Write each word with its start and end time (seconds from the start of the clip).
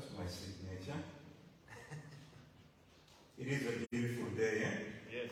That's 0.00 0.18
my 0.18 0.26
signature. 0.26 0.98
It 3.38 3.46
is 3.48 3.66
a 3.66 3.86
beautiful 3.90 4.30
day, 4.30 4.62
eh? 4.64 4.70
Yes. 5.12 5.30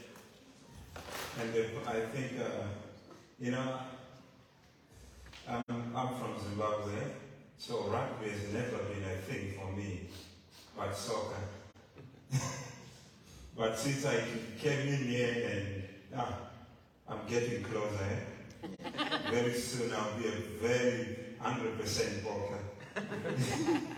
And 1.41 1.55
uh, 1.55 1.91
I 1.91 2.01
think, 2.15 2.33
uh, 2.39 2.67
you 3.41 3.53
know, 3.53 3.79
I'm, 5.49 5.65
I'm 5.97 6.09
from 6.17 6.39
Zimbabwe, 6.39 7.01
so 7.57 7.89
rugby 7.89 8.29
has 8.29 8.53
never 8.53 8.85
been 8.93 9.05
a 9.05 9.17
thing 9.23 9.55
for 9.59 9.73
me, 9.75 10.11
but 10.77 10.95
soccer. 10.95 11.41
but 13.57 13.79
since 13.79 14.05
I 14.05 14.23
came 14.59 14.89
in 14.89 15.09
here 15.09 15.51
and 15.51 15.85
ah, 16.15 16.41
I'm 17.09 17.27
getting 17.27 17.63
closer, 17.65 18.05
eh? 18.05 18.69
very 19.31 19.55
soon 19.55 19.95
I'll 19.95 20.19
be 20.19 20.29
a 20.29 20.33
very 20.61 21.17
100% 21.43 22.23
poker. 22.23 22.61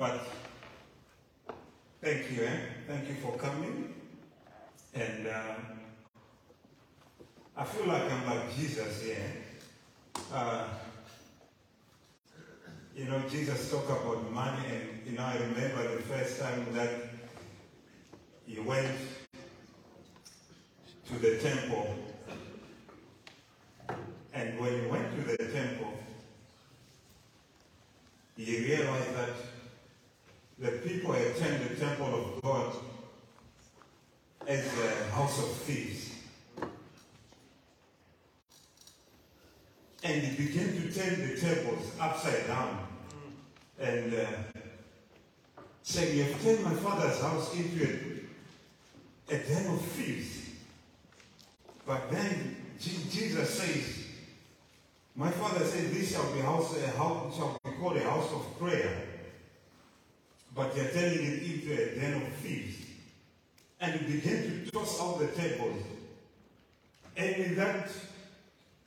but 0.00 0.26
thank 2.00 2.32
you, 2.32 2.44
eh? 2.44 2.56
Thank 2.86 3.06
you 3.06 3.16
for 3.16 3.36
coming. 3.36 3.92
And 4.94 5.26
uh, 5.26 5.54
I 7.54 7.64
feel 7.64 7.86
like 7.86 8.10
I'm 8.10 8.24
like 8.24 8.56
Jesus 8.56 9.02
here. 9.02 9.32
Uh, 10.32 10.64
you 12.96 13.04
know, 13.04 13.20
Jesus 13.28 13.70
talked 13.70 13.90
about 13.90 14.32
money, 14.32 14.64
and 14.70 15.06
you 15.06 15.18
know, 15.18 15.22
I 15.22 15.34
remember 15.34 15.96
the 15.96 16.02
first 16.04 16.40
time 16.40 16.64
that 16.72 16.88
he 18.46 18.58
went 18.58 18.96
to 21.08 21.18
the 21.18 21.36
temple. 21.40 21.94
And 24.32 24.58
when 24.58 24.80
he 24.80 24.86
went 24.86 25.14
to 25.14 25.36
the 25.36 25.52
temple, 25.52 25.92
he 28.38 28.64
realized 28.64 29.14
that 29.14 29.28
the 30.60 30.72
people 30.72 31.12
attend 31.12 31.70
the 31.70 31.74
temple 31.74 32.14
of 32.14 32.42
God 32.42 32.74
as 34.46 34.66
a 34.78 35.10
house 35.12 35.38
of 35.38 35.52
thieves. 35.52 36.14
And 40.02 40.22
he 40.22 40.46
began 40.46 40.72
to 40.74 40.92
turn 40.92 41.28
the 41.28 41.40
tables 41.40 41.92
upside 41.98 42.46
down 42.46 42.86
and 43.78 44.14
uh, 44.14 44.26
saying, 45.82 46.16
You 46.16 46.24
have 46.24 46.42
turned 46.42 46.62
my 46.64 46.74
father's 46.74 47.20
house 47.20 47.54
into 47.54 47.84
a, 49.30 49.34
a 49.34 49.38
den 49.38 49.66
of 49.74 49.80
thieves. 49.80 50.50
But 51.86 52.10
then 52.10 52.56
Jesus 52.78 53.58
says, 53.58 54.04
My 55.16 55.30
father 55.30 55.64
said, 55.64 55.90
This 55.90 56.12
shall 56.12 56.30
be 56.34 56.40
house, 56.40 56.78
house 56.96 57.36
shall 57.36 57.58
be 57.64 57.70
called 57.78 57.96
a 57.96 58.04
house 58.04 58.30
of 58.32 58.58
prayer. 58.58 59.09
But 60.54 60.76
you're 60.76 60.90
turning 60.90 61.24
it 61.24 61.42
into 61.42 61.72
a 61.72 61.94
den 62.00 62.22
of 62.22 62.32
thieves 62.34 62.76
and 63.80 64.00
he 64.00 64.16
began 64.16 64.64
to 64.64 64.70
toss 64.70 65.00
out 65.00 65.18
the 65.18 65.28
tables. 65.28 65.82
And 67.16 67.36
in 67.36 67.54
that, 67.56 67.90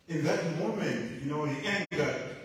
in 0.07 0.23
that 0.23 0.59
moment, 0.59 1.23
you 1.23 1.31
know, 1.31 1.45
he 1.45 1.65
angered 1.65 2.35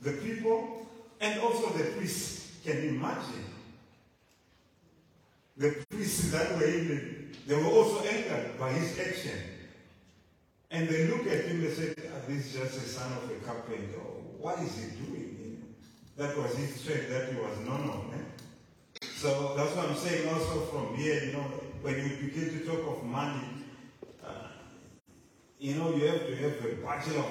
the 0.00 0.12
people 0.12 0.86
and 1.20 1.40
also 1.40 1.70
the 1.70 1.84
priests. 1.96 2.52
Can 2.64 2.82
you 2.82 2.88
imagine? 2.90 3.44
The 5.56 5.84
priests 5.90 6.30
that 6.32 6.56
were 6.56 6.64
in 6.64 7.32
they 7.46 7.54
were 7.56 7.68
also 7.68 8.02
angered 8.04 8.58
by 8.58 8.72
his 8.72 8.98
action. 8.98 9.38
And 10.70 10.88
they 10.88 11.06
look 11.08 11.26
at 11.26 11.44
him 11.44 11.64
and 11.64 11.76
say, 11.76 11.94
"Ah, 12.08 12.20
this 12.26 12.46
is 12.46 12.52
just 12.54 12.76
a 12.78 12.80
son 12.80 13.12
of 13.12 13.30
a 13.30 13.34
carpenter. 13.44 13.98
What 14.38 14.58
is 14.60 14.74
he 14.76 15.04
doing? 15.04 15.62
That 16.16 16.36
was 16.38 16.54
his 16.56 16.74
strength 16.80 17.10
that 17.10 17.32
he 17.32 17.38
was 17.38 17.58
known 17.60 17.90
of. 17.90 18.14
eh? 18.14 18.33
So 19.24 19.54
that's 19.56 19.74
what 19.74 19.88
I'm 19.88 19.96
saying 19.96 20.28
also 20.28 20.66
from 20.66 20.96
here, 20.96 21.24
you 21.24 21.32
know, 21.32 21.44
when 21.80 21.94
you 21.94 22.28
begin 22.28 22.58
to 22.58 22.66
talk 22.66 22.98
of 22.98 23.04
money, 23.04 23.40
uh, 24.22 24.48
you 25.58 25.76
know, 25.76 25.96
you 25.96 26.06
have 26.08 26.26
to 26.26 26.36
have 26.36 26.62
a 26.62 26.74
bachelor 26.84 27.24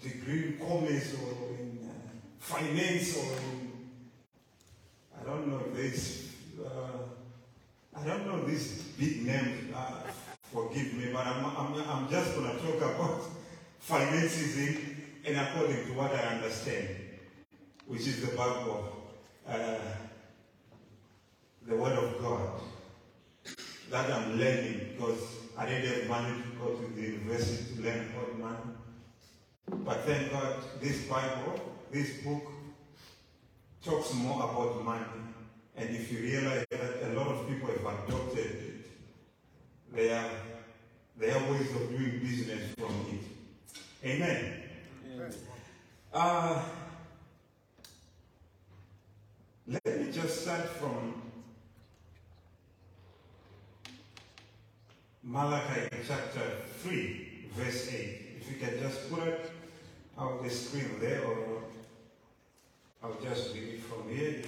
degree 0.00 0.46
in 0.46 0.58
commerce 0.64 1.14
or 1.14 1.32
in 1.58 1.80
uh, 1.82 2.10
finance 2.38 3.16
or 3.16 3.24
in, 3.24 3.72
I 5.20 5.24
don't 5.24 5.48
know, 5.48 5.64
this, 5.74 6.30
uh, 6.64 7.98
I 8.00 8.06
don't 8.06 8.24
know 8.28 8.44
these 8.44 8.80
big 8.96 9.26
names, 9.26 9.74
uh, 9.74 9.94
forgive 10.52 10.94
me, 10.94 11.10
but 11.12 11.26
I'm, 11.26 11.44
I'm, 11.44 11.74
I'm 11.90 12.08
just 12.08 12.36
going 12.36 12.52
to 12.52 12.62
talk 12.62 12.94
about 12.94 13.20
finances 13.80 14.58
in, 14.58 14.96
and 15.26 15.38
according 15.38 15.86
to 15.86 15.92
what 15.94 16.12
I 16.12 16.36
understand, 16.36 16.86
which 17.88 18.06
is 18.06 18.20
the. 18.20 18.40
Uh, 19.48 19.78
the 21.66 21.76
Word 21.76 21.92
of 21.92 22.20
God 22.20 22.60
that 23.90 24.10
I'm 24.10 24.38
learning 24.38 24.94
because 24.94 25.20
I 25.56 25.66
didn't 25.66 26.00
have 26.00 26.08
money 26.08 26.42
to 26.42 26.58
go 26.58 26.74
to 26.74 26.92
the 26.94 27.02
university 27.02 27.76
to 27.76 27.82
learn 27.82 28.08
about 28.10 28.38
money. 28.38 29.84
But 29.84 30.04
thank 30.04 30.32
God, 30.32 30.56
this 30.80 31.02
Bible, 31.04 31.60
this 31.90 32.22
book, 32.22 32.42
talks 33.84 34.14
more 34.14 34.44
about 34.44 34.84
money. 34.84 35.04
And 35.76 35.90
if 35.90 36.12
you 36.12 36.20
realize 36.20 36.64
that 36.70 37.10
a 37.10 37.14
lot 37.14 37.28
of 37.28 37.48
people 37.48 37.68
have 37.68 37.80
adopted 37.80 38.46
it, 38.46 38.86
their, 39.94 40.30
their 41.18 41.38
ways 41.50 41.70
of 41.74 41.90
doing 41.90 42.20
business 42.20 42.74
from 42.78 42.94
it. 43.10 44.06
Amen. 44.06 44.62
Uh, 46.12 46.62
let 49.66 50.00
me 50.00 50.12
just 50.12 50.42
start 50.42 50.68
from 50.68 51.22
Malachi 55.24 55.88
chapter 56.06 56.40
3, 56.82 57.46
verse 57.54 57.92
8. 57.92 58.18
If 58.40 58.50
you 58.50 58.56
can 58.56 58.80
just 58.80 59.08
put 59.08 59.22
it 59.22 59.52
on 60.18 60.42
the 60.42 60.50
screen 60.50 60.98
there, 61.00 61.22
or 61.24 61.62
I'll 63.04 63.16
just 63.22 63.54
read 63.54 63.74
it 63.74 63.80
from 63.82 64.08
here. 64.08 64.42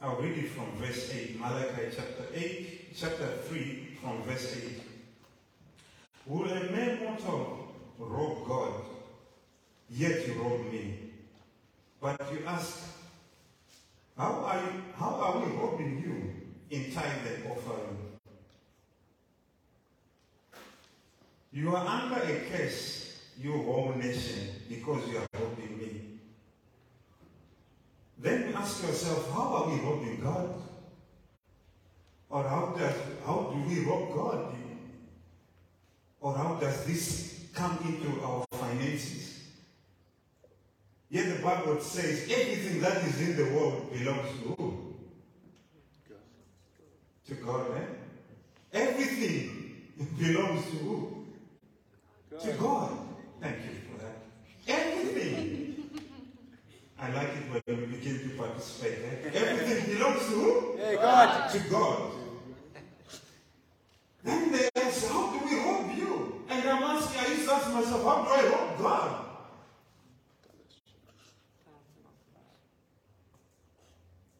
I'll 0.00 0.16
read 0.16 0.38
it 0.38 0.50
from 0.50 0.70
verse 0.76 1.12
8, 1.12 1.40
Malachi 1.40 1.90
chapter 1.96 2.24
8, 2.32 2.94
chapter 2.96 3.26
3, 3.48 3.98
from 4.00 4.22
verse 4.22 4.56
8. 4.64 4.80
Will 6.26 6.52
a 6.52 6.70
man 6.70 7.00
mortal 7.00 7.74
rob 7.98 8.46
God? 8.46 8.72
Yet 9.90 10.28
you 10.28 10.34
rob 10.34 10.70
me. 10.70 10.98
But 12.00 12.20
you 12.32 12.44
ask, 12.46 12.84
how 14.16 14.32
are, 14.46 14.56
you, 14.62 14.82
how 14.96 15.14
are 15.14 15.38
we 15.40 15.52
robbing 15.52 15.98
you 15.98 16.76
in 16.76 16.92
tithe 16.92 17.26
and 17.26 17.52
offering? 17.52 17.98
You 21.52 21.62
You 21.62 21.76
are 21.76 21.86
under 21.86 22.22
a 22.22 22.40
curse, 22.50 23.18
you 23.38 23.52
whole 23.52 23.94
nation, 23.94 24.48
because 24.68 25.08
you 25.08 25.18
are 25.18 25.26
robbing 25.34 25.78
me. 25.78 26.02
Then 28.18 28.54
ask 28.54 28.82
yourself, 28.82 29.30
how 29.32 29.54
are 29.54 29.68
we 29.70 29.80
robbing 29.80 30.20
God? 30.20 30.62
Or 32.28 32.42
how 32.42 32.74
does 32.76 32.94
how 33.24 33.54
do 33.54 33.68
we 33.68 33.84
rob 33.84 34.14
God? 34.14 34.54
Or 36.20 36.36
how 36.36 36.54
does 36.56 36.84
this 36.86 37.44
come 37.54 37.78
into 37.86 38.20
our 38.22 38.44
finances? 38.52 39.35
Yet 41.08 41.36
the 41.36 41.42
Bible 41.42 41.80
says 41.80 42.22
everything 42.22 42.80
that 42.80 43.04
is 43.04 43.20
in 43.20 43.36
the 43.36 43.44
world 43.54 43.92
belongs 43.92 44.28
to 44.28 44.48
who? 44.48 44.94
To 47.28 47.34
God, 47.34 47.66
eh? 47.76 47.84
Everything 48.72 49.92
belongs 50.18 50.64
to 50.66 50.76
who? 50.76 51.26
To 52.40 52.52
God. 52.54 52.98
Thank 53.40 53.56
you 53.56 53.70
for 53.88 54.02
that. 54.02 54.16
Everything. 54.66 55.90
I 56.98 57.12
like 57.12 57.28
it 57.28 57.64
when 57.66 57.80
we 57.80 57.86
begin 57.86 58.30
to 58.30 58.36
participate. 58.36 58.98
Eh? 59.24 59.30
Everything 59.34 59.96
belongs 59.96 60.20
to 60.20 60.34
who? 60.34 60.76
Hey, 60.76 60.96
God. 60.96 61.50
To 61.50 61.58
God. 61.70 62.12
Then 64.24 64.50
they 64.50 64.68
ask, 64.74 65.08
how 65.08 65.30
do 65.30 65.44
we 65.46 65.56
rob 65.60 65.96
you? 65.96 66.42
And 66.48 66.68
I'm 66.68 66.82
asking, 66.82 67.20
I 67.20 67.28
used 67.28 67.48
to 67.48 67.54
ask 67.54 67.72
myself, 67.72 68.02
how 68.02 68.24
do 68.24 68.30
I 68.30 68.50
rob 68.50 68.78
God? 68.78 69.26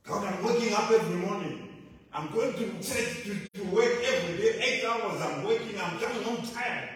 God, 0.04 0.24
I'm 0.24 0.44
waking 0.44 0.72
up 0.72 0.90
every 0.90 1.16
morning. 1.16 1.68
I'm 2.12 2.30
going 2.32 2.52
to 2.54 2.70
church 2.80 3.24
to, 3.24 3.48
to 3.54 3.64
work 3.70 4.02
every 4.04 4.36
day. 4.38 4.60
Eight 4.60 4.84
hours 4.84 5.20
I'm 5.20 5.44
working. 5.44 5.78
I'm 5.80 5.98
coming 5.98 6.22
home 6.22 6.46
tired. 6.46 6.88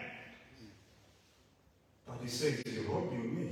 But 2.07 2.17
he 2.23 2.27
says, 2.27 2.63
you're 2.65 2.85
robbing 2.85 3.35
me. 3.35 3.49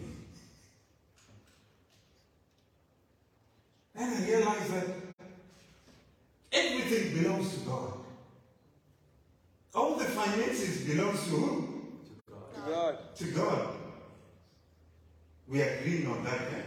And 3.96 4.16
I 4.16 4.28
realized 4.28 4.74
that 4.74 4.88
everything 6.54 7.22
belongs 7.22 7.54
to 7.54 7.60
God. 7.60 7.94
All 9.76 9.96
the 9.98 10.06
finances 10.06 10.79
belongs 10.90 11.24
to 11.26 11.30
who? 11.30 11.68
To 12.28 12.72
God. 12.72 13.16
To 13.16 13.24
God. 13.26 13.68
We 15.48 15.62
are 15.62 15.70
agreeing 15.80 16.08
on 16.08 16.24
that. 16.24 16.42
Eh? 16.42 16.62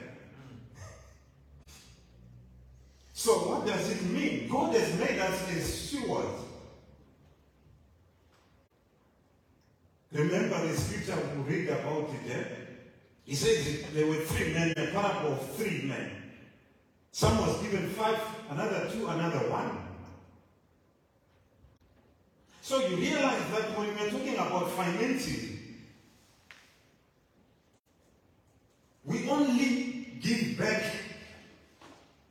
So 3.13 3.33
what 3.33 3.67
does 3.67 3.91
it 3.91 4.03
mean? 4.05 4.49
God 4.49 4.75
has 4.75 4.99
made 4.99 5.19
us 5.19 5.51
a 5.51 5.61
steward. 5.61 6.27
Remember 10.13 10.67
the 10.67 10.77
scripture 10.77 11.19
we 11.37 11.55
read 11.55 11.69
about 11.71 12.11
it. 12.11 12.37
Eh? 12.37 12.45
He 13.25 13.35
says 13.35 13.85
there 13.95 14.07
were 14.07 14.17
three 14.17 14.53
men, 14.53 14.73
a 14.77 14.87
parable 14.87 15.33
of 15.33 15.51
three 15.57 15.83
men. 15.83 16.11
Some 17.13 17.39
was 17.39 17.63
given 17.63 17.89
five, 17.91 18.19
another 18.51 18.89
two, 18.91 19.07
another 19.07 19.51
one. 19.51 19.82
So 22.73 22.81
you 22.89 22.97
realize 22.97 23.51
that 23.51 23.77
when 23.77 23.89
we're 23.89 24.09
talking 24.09 24.33
about 24.33 24.71
finances, 24.71 25.59
we 29.05 29.29
only 29.29 30.17
give 30.23 30.57
back 30.57 30.83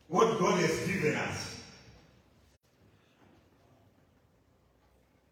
what 0.07 0.39
God 0.39 0.59
has 0.61 0.79
given 0.87 1.15
us. 1.15 1.61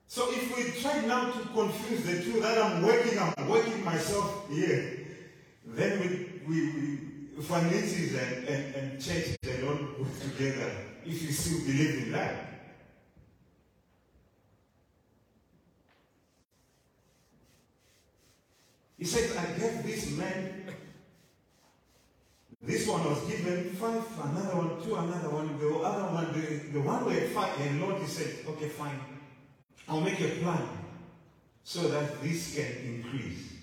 So 0.06 0.30
if 0.30 0.56
we 0.56 0.80
try 0.80 1.02
now 1.08 1.32
to 1.32 1.40
confuse 1.56 2.04
the 2.04 2.22
two, 2.22 2.40
that 2.42 2.64
I'm 2.64 2.84
working, 2.84 3.18
I'm 3.18 3.50
working 3.50 3.84
myself 3.84 4.48
here, 4.52 5.08
then 5.66 6.00
we, 6.02 6.40
we, 6.48 6.72
we 7.36 7.42
finances 7.42 8.14
and, 8.14 8.48
and, 8.48 8.76
and 8.76 9.02
church, 9.02 9.36
they 9.42 9.58
don't 9.58 9.98
go 9.98 10.06
together 10.22 10.70
if 11.04 11.20
you 11.24 11.32
still 11.32 11.66
believe 11.66 12.04
in 12.04 12.12
that. 12.12 12.49
He 19.00 19.06
said, 19.06 19.32
I 19.38 19.46
gave 19.58 19.84
this 19.84 20.12
man, 20.18 20.66
this 22.62 22.86
one 22.86 23.06
was 23.06 23.22
given 23.30 23.70
five, 23.72 24.04
another 24.22 24.58
one 24.58 24.84
two, 24.84 24.96
another 24.96 25.30
one, 25.30 25.58
the 25.58 25.76
other 25.78 26.14
one, 26.14 26.34
the, 26.34 26.72
the 26.74 26.82
one 26.82 27.10
had 27.10 27.30
five, 27.30 27.58
and 27.62 27.82
Lord, 27.82 28.02
he 28.02 28.08
said, 28.08 28.46
okay, 28.46 28.68
fine. 28.68 29.00
I'll 29.88 30.02
make 30.02 30.20
a 30.20 30.28
plan 30.42 30.68
so 31.64 31.88
that 31.88 32.22
this 32.22 32.56
can 32.56 32.72
increase. 32.84 33.54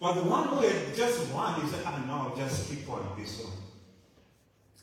But 0.00 0.14
the 0.14 0.24
one 0.24 0.48
who 0.48 0.56
had 0.66 0.94
just 0.96 1.32
one, 1.32 1.60
he 1.60 1.68
said, 1.68 1.82
ah, 1.86 2.02
no, 2.06 2.30
I'll 2.30 2.36
just 2.36 2.68
keep 2.68 2.90
on 2.90 3.08
this 3.16 3.40
one. 3.44 3.52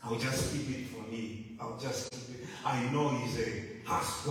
I'll 0.04 0.18
just 0.18 0.54
keep 0.54 0.70
it 0.70 0.88
for 0.88 1.12
me. 1.12 1.58
I'll 1.60 1.78
just 1.78 2.10
keep 2.12 2.40
it. 2.40 2.48
I 2.66 2.90
know 2.92 3.10
he's 3.10 3.40
a 3.40 3.64
harsh 3.86 4.26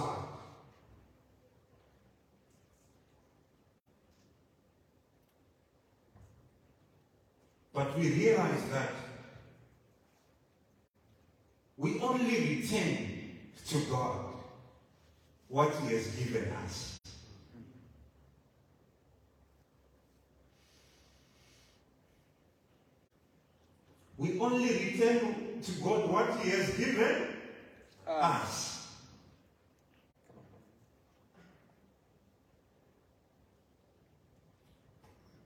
But 7.80 7.98
we 7.98 8.10
realize 8.10 8.62
that 8.72 8.90
we 11.78 11.98
only 12.00 12.56
return 12.56 13.38
to 13.68 13.78
God 13.90 14.16
what 15.48 15.74
He 15.76 15.94
has 15.94 16.08
given 16.08 16.52
us. 16.62 16.98
We 24.18 24.38
only 24.38 24.68
return 24.68 25.62
to 25.62 25.72
God 25.82 26.10
what 26.10 26.38
He 26.40 26.50
has 26.50 26.76
given 26.76 27.28
ah. 28.06 28.42
us. 28.42 28.88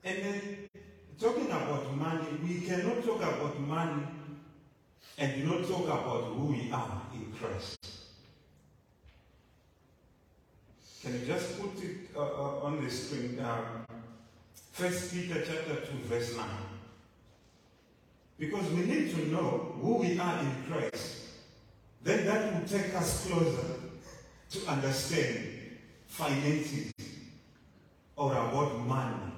And 0.02 0.18
then 0.18 0.68
talking 1.24 1.46
about 1.50 1.96
money, 1.96 2.26
we 2.46 2.60
cannot 2.60 3.02
talk 3.02 3.22
about 3.22 3.58
money 3.58 4.02
and 5.16 5.34
do 5.40 5.46
not 5.46 5.66
talk 5.66 5.84
about 5.84 6.24
who 6.34 6.52
we 6.52 6.70
are 6.70 7.00
in 7.14 7.32
Christ. 7.32 7.78
Can 11.02 11.14
you 11.14 11.26
just 11.26 11.58
put 11.58 11.82
it 11.82 12.10
uh, 12.14 12.20
uh, 12.20 12.66
on 12.66 12.84
the 12.84 12.90
screen? 12.90 13.40
Um, 13.40 13.86
First 14.72 15.14
Peter 15.14 15.42
chapter 15.46 15.76
2, 15.76 15.82
verse 16.08 16.36
9. 16.36 16.46
Because 18.38 18.68
we 18.72 18.82
need 18.82 19.14
to 19.14 19.28
know 19.28 19.76
who 19.80 19.94
we 19.98 20.18
are 20.18 20.40
in 20.40 20.52
Christ. 20.68 21.20
Then 22.02 22.26
that 22.26 22.52
will 22.52 22.68
take 22.68 22.94
us 22.94 23.26
closer 23.26 23.80
to 24.50 24.66
understand 24.66 25.48
finances 26.06 26.92
or 28.14 28.32
about 28.32 28.78
money. 28.80 29.33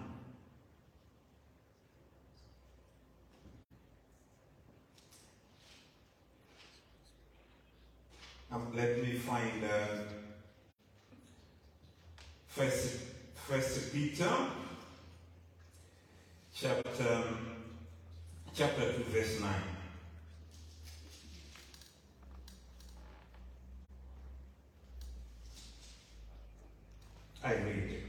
Um, 8.57 8.73
let 8.75 9.03
me 9.03 9.13
find 9.19 9.63
uh, 9.65 10.05
First, 12.47 13.01
First 13.35 13.93
Peter, 13.93 14.33
chapter 16.55 17.23
chapter 18.55 18.93
two, 18.95 19.05
verse 19.11 19.41
nine. 19.43 19.61
I 27.45 27.53
read. 27.57 28.01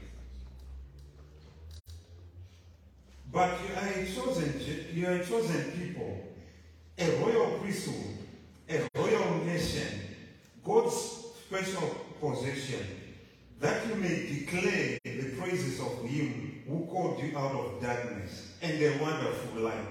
But 3.30 3.58
you 3.68 3.74
are 3.76 4.00
a 4.00 4.06
chosen, 4.06 4.62
you 4.94 5.06
are 5.08 5.12
a 5.12 5.26
chosen 5.26 5.72
people, 5.72 6.24
a 6.96 7.10
royal 7.20 7.58
priesthood, 7.58 8.16
a 8.70 8.88
royal 8.96 9.44
nation, 9.44 10.07
God's 10.68 10.94
special 11.46 11.88
possession, 12.20 12.84
that 13.58 13.86
you 13.88 13.94
may 13.94 14.26
declare 14.26 14.98
the 15.02 15.34
praises 15.40 15.80
of 15.80 16.04
him 16.04 16.62
who 16.68 16.84
called 16.84 17.22
you 17.22 17.36
out 17.38 17.52
of 17.52 17.80
darkness 17.80 18.52
and 18.60 18.82
a 18.82 18.98
wonderful 19.02 19.62
light. 19.62 19.88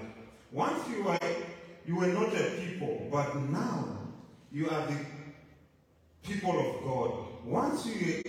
Once 0.52 0.88
you 0.88 1.02
were, 1.02 1.18
you 1.84 1.96
were 1.96 2.06
not 2.06 2.32
a 2.32 2.50
people, 2.60 3.08
but 3.10 3.34
now 3.50 3.88
you 4.52 4.70
are 4.70 4.86
the 4.86 4.98
people 6.22 6.52
of 6.52 6.84
God. 6.84 7.26
Once 7.44 7.84
you, 7.84 8.22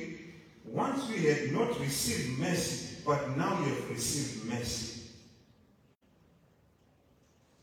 once 0.65 1.07
you 1.07 1.31
had 1.31 1.51
not 1.51 1.79
received 1.79 2.39
mercy, 2.39 2.97
but 3.05 3.37
now 3.37 3.59
you 3.59 3.75
have 3.75 3.89
received 3.91 4.45
mercy. 4.45 5.01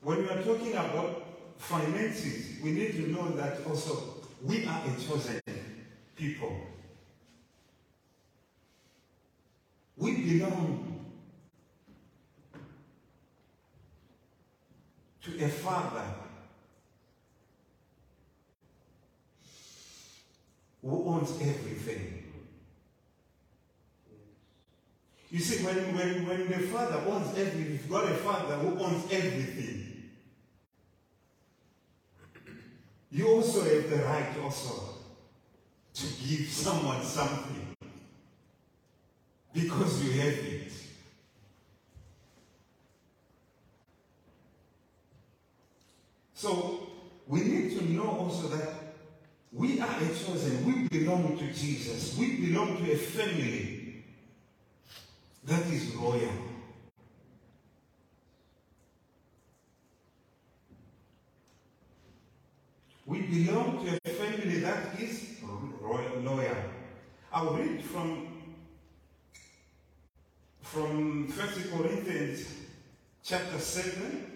When 0.00 0.18
we 0.18 0.28
are 0.28 0.42
talking 0.44 0.74
about 0.74 1.24
finances, 1.56 2.62
we 2.62 2.70
need 2.70 2.92
to 2.92 3.10
know 3.10 3.30
that 3.30 3.66
also 3.66 4.15
we 4.42 4.66
are 4.66 4.82
a 4.84 5.00
chosen 5.00 5.40
people. 6.14 6.56
We 9.96 10.14
belong 10.16 11.04
to 15.22 15.44
a 15.44 15.48
father 15.48 16.04
who 20.82 21.04
owns 21.08 21.30
everything. 21.40 22.22
You 25.30 25.40
see, 25.40 25.64
when, 25.64 25.76
when, 25.96 26.26
when 26.26 26.48
the 26.48 26.66
father 26.68 27.02
owns 27.06 27.36
everything, 27.36 27.80
got 27.90 28.04
a 28.04 28.14
father 28.14 28.54
who 28.56 28.78
owns 28.78 29.10
everything. 29.10 29.85
You 33.10 33.28
also 33.28 33.62
have 33.62 33.88
the 33.90 33.96
right 33.96 34.36
also 34.42 34.94
to 35.94 36.06
give 36.06 36.48
someone 36.48 37.02
something 37.02 37.76
because 39.54 40.04
you 40.04 40.20
have 40.20 40.32
it. 40.32 40.72
So 46.34 46.88
we 47.26 47.40
need 47.40 47.78
to 47.78 47.84
know 47.92 48.08
also 48.08 48.48
that 48.48 48.74
we 49.52 49.80
are 49.80 49.96
a 49.98 50.08
chosen, 50.08 50.66
we 50.66 50.86
belong 50.88 51.38
to 51.38 51.52
Jesus, 51.52 52.16
we 52.18 52.36
belong 52.36 52.76
to 52.84 52.92
a 52.92 52.96
family 52.96 54.04
that 55.44 55.66
is 55.68 55.94
royal. 55.94 56.55
We 63.16 63.44
belong 63.44 63.82
to 63.86 63.98
a 64.04 64.10
family 64.10 64.58
that 64.60 65.00
is 65.00 65.36
loyal. 65.82 66.56
I'll 67.32 67.54
read 67.54 67.82
from 67.82 68.28
from 70.60 71.26
1 71.28 71.48
Corinthians 71.70 72.46
chapter 73.24 73.58
7. 73.58 74.32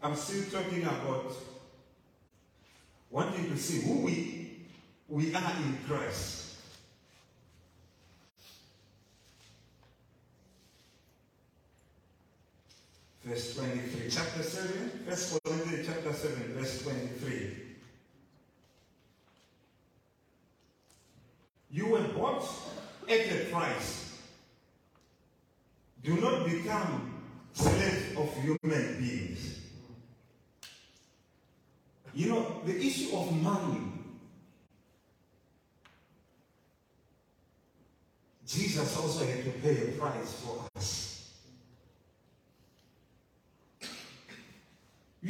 I'm 0.00 0.14
still 0.14 0.62
talking 0.62 0.84
about 0.84 1.32
wanting 3.10 3.50
to 3.50 3.56
see 3.56 3.80
who 3.80 3.98
we, 4.02 4.58
we 5.08 5.34
are 5.34 5.52
in 5.56 5.76
Christ. 5.88 6.41
Verse 13.24 13.54
23. 13.56 14.10
Chapter 14.10 14.42
7, 14.42 14.90
First 15.08 15.38
Corinthians 15.44 15.86
chapter 15.86 16.12
7, 16.12 16.54
verse 16.54 16.82
23. 16.82 17.56
You 21.70 21.86
were 21.86 22.08
bought 22.08 22.44
at 23.08 23.32
a 23.32 23.50
price. 23.50 24.18
Do 26.02 26.16
not 26.16 26.44
become 26.44 27.20
slaves 27.52 28.16
of 28.16 28.34
human 28.42 28.98
beings. 28.98 29.60
You 32.14 32.28
know, 32.28 32.60
the 32.66 32.76
issue 32.76 33.16
of 33.16 33.32
money, 33.40 33.80
Jesus 38.46 38.96
also 38.98 39.24
had 39.24 39.44
to 39.44 39.50
pay 39.50 39.88
a 39.88 39.92
price 39.92 40.34
for 40.44 40.66
us. 40.76 41.12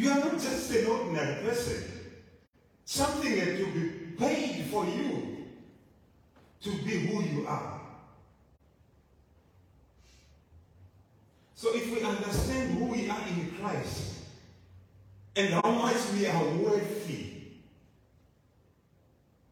You 0.02 0.11
are 0.11 0.18
not 0.18 0.32
just 0.32 0.68
an 0.73 0.85
ordinary 0.88 1.44
person. 1.44 1.85
Something 2.85 3.38
had 3.38 3.56
to 3.56 3.66
be 3.66 3.88
paid 4.18 4.64
for 4.68 4.85
you 4.85 5.47
to 6.61 6.71
be 6.82 7.06
who 7.06 7.23
you 7.23 7.47
are. 7.47 7.80
So 11.54 11.73
if 11.73 11.88
we 11.94 12.02
understand 12.02 12.76
who 12.76 12.87
we 12.87 13.09
are 13.09 13.21
in 13.28 13.54
Christ 13.61 14.14
and 15.37 15.54
how 15.54 15.71
much 15.71 15.99
we 16.14 16.26
are 16.26 16.49
worthy, 16.56 17.35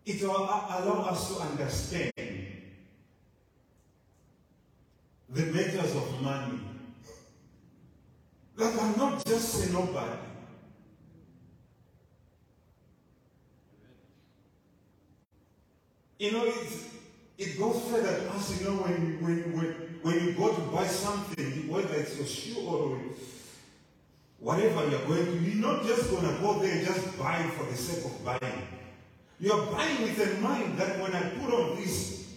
it 0.04 0.21
will 0.21 0.35
allow 0.35 1.07
us 1.11 1.28
to 1.28 1.42
understand 1.42 2.12
the 5.28 5.47
matters 5.47 5.95
of 5.95 6.21
money. 6.21 6.59
That 8.57 8.76
I'm 8.80 8.97
not 8.99 9.25
just 9.25 9.69
a 9.69 9.73
nobody. 9.73 10.29
You 16.21 16.33
know, 16.33 16.53
it 17.39 17.59
goes 17.59 17.83
further 17.89 18.29
us, 18.29 18.61
you 18.61 18.69
know, 18.69 18.77
when, 18.77 19.25
when, 19.25 19.57
when, 19.57 19.67
when 20.03 20.23
you 20.23 20.33
go 20.35 20.53
to 20.53 20.61
buy 20.71 20.87
something, 20.87 21.67
whether 21.67 21.95
it's 21.95 22.19
your 22.19 22.27
shoe 22.27 22.61
or 22.61 23.00
whatever 24.39 24.87
you're 24.91 25.07
going 25.07 25.25
to, 25.25 25.33
you're 25.39 25.67
not 25.67 25.83
just 25.87 26.11
going 26.11 26.29
to 26.29 26.43
go 26.43 26.59
there 26.59 26.77
and 26.77 26.87
just 26.87 27.19
buy 27.19 27.43
for 27.57 27.65
the 27.65 27.75
sake 27.75 28.05
of 28.05 28.23
buying. 28.23 28.67
You're 29.39 29.65
buying 29.73 30.03
with 30.03 30.21
a 30.21 30.41
mind 30.43 30.77
that 30.79 31.00
when 31.00 31.15
I 31.15 31.23
put 31.23 31.55
on 31.55 31.77
this, 31.77 32.35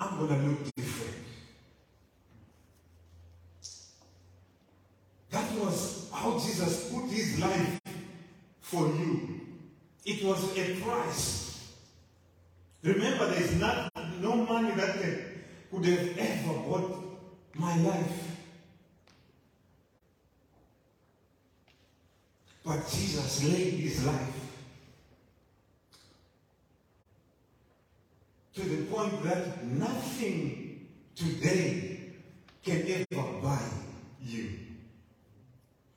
I'm 0.00 0.18
going 0.18 0.40
to 0.40 0.48
look 0.48 0.74
different. 0.74 1.14
That 5.30 5.52
was 5.52 6.10
how 6.12 6.32
Jesus 6.32 6.92
put 6.92 7.08
his 7.10 7.38
life 7.38 7.80
for 8.60 8.88
you. 8.88 9.40
It 10.04 10.24
was 10.24 10.58
a 10.58 10.80
price. 10.80 11.39
Remember, 12.82 13.26
there 13.26 13.42
is 13.42 13.60
not, 13.60 13.90
no 14.20 14.36
money 14.36 14.70
that 14.72 14.96
could 15.70 15.84
have 15.84 16.18
ever 16.18 16.52
bought 16.60 17.20
my 17.54 17.76
life. 17.78 18.36
But 22.64 22.88
Jesus 22.88 23.44
laid 23.44 23.74
his 23.74 24.04
life 24.04 24.40
to 28.54 28.62
the 28.62 28.84
point 28.86 29.22
that 29.24 29.64
nothing 29.64 30.88
today 31.14 32.00
can 32.62 32.86
ever 32.86 33.22
buy 33.42 33.62
you. 34.22 34.50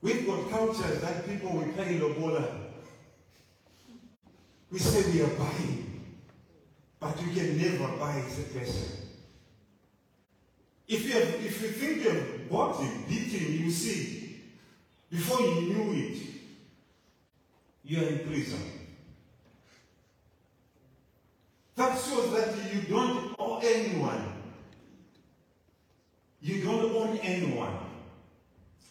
We've 0.01 0.25
got 0.25 0.49
cultures 0.49 1.01
that 1.01 1.27
people 1.27 1.51
we 1.51 1.71
pay 1.71 1.99
lobola. 1.99 2.45
We 4.71 4.79
say 4.79 5.11
we 5.11 5.21
are 5.21 5.27
buying. 5.27 5.92
But 7.03 7.21
you 7.21 7.33
can 7.33 7.57
never 7.57 7.97
buy 7.97 8.15
a 8.15 8.57
person. 8.57 8.97
If 10.87 11.05
you, 11.05 11.13
have, 11.13 11.45
if 11.45 11.61
you 11.61 11.67
think 11.67 12.03
you 12.03 12.09
have 12.11 12.49
bought 12.49 12.79
him, 12.79 13.03
beat 13.09 13.29
him, 13.29 13.61
you 13.61 13.69
see, 13.69 14.41
before 15.11 15.41
you 15.41 15.61
knew 15.61 15.93
it, 15.93 16.17
you 17.83 17.99
are 17.99 18.07
in 18.07 18.19
prison. 18.19 18.59
That 21.75 21.99
shows 21.99 22.31
that 22.31 22.73
you 22.73 22.81
don't 22.83 23.35
owe 23.37 23.59
anyone. 23.61 24.23
You 26.41 26.63
don't 26.63 26.95
own 26.95 27.17
anyone. 27.17 27.75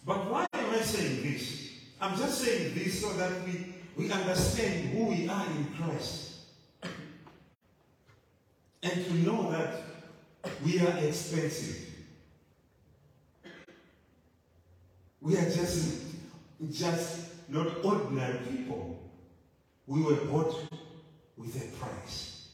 But 0.05 0.31
why 0.31 0.47
am 0.53 0.71
I 0.71 0.81
saying 0.81 1.23
this? 1.23 1.71
I'm 1.99 2.19
just 2.19 2.43
saying 2.43 2.75
this 2.75 3.01
so 3.01 3.11
that 3.15 3.33
we, 3.47 3.75
we 3.97 4.13
understand 4.13 4.91
who 4.91 5.05
we 5.05 5.29
are 5.31 5.47
in 5.47 5.67
Christ 5.79 6.32
and 8.83 9.05
to 9.05 9.15
know 9.15 9.51
that 9.51 9.83
we 10.65 10.81
are 10.81 10.99
expensive. 10.99 11.89
We 15.21 15.37
are 15.37 15.51
just, 15.51 16.03
just 16.73 17.49
not 17.49 17.85
ordinary 17.85 18.39
people. 18.39 18.99
We 19.87 20.03
were 20.03 20.17
bought 20.17 20.69
with 21.37 21.57
a 21.57 21.77
price. 21.77 22.49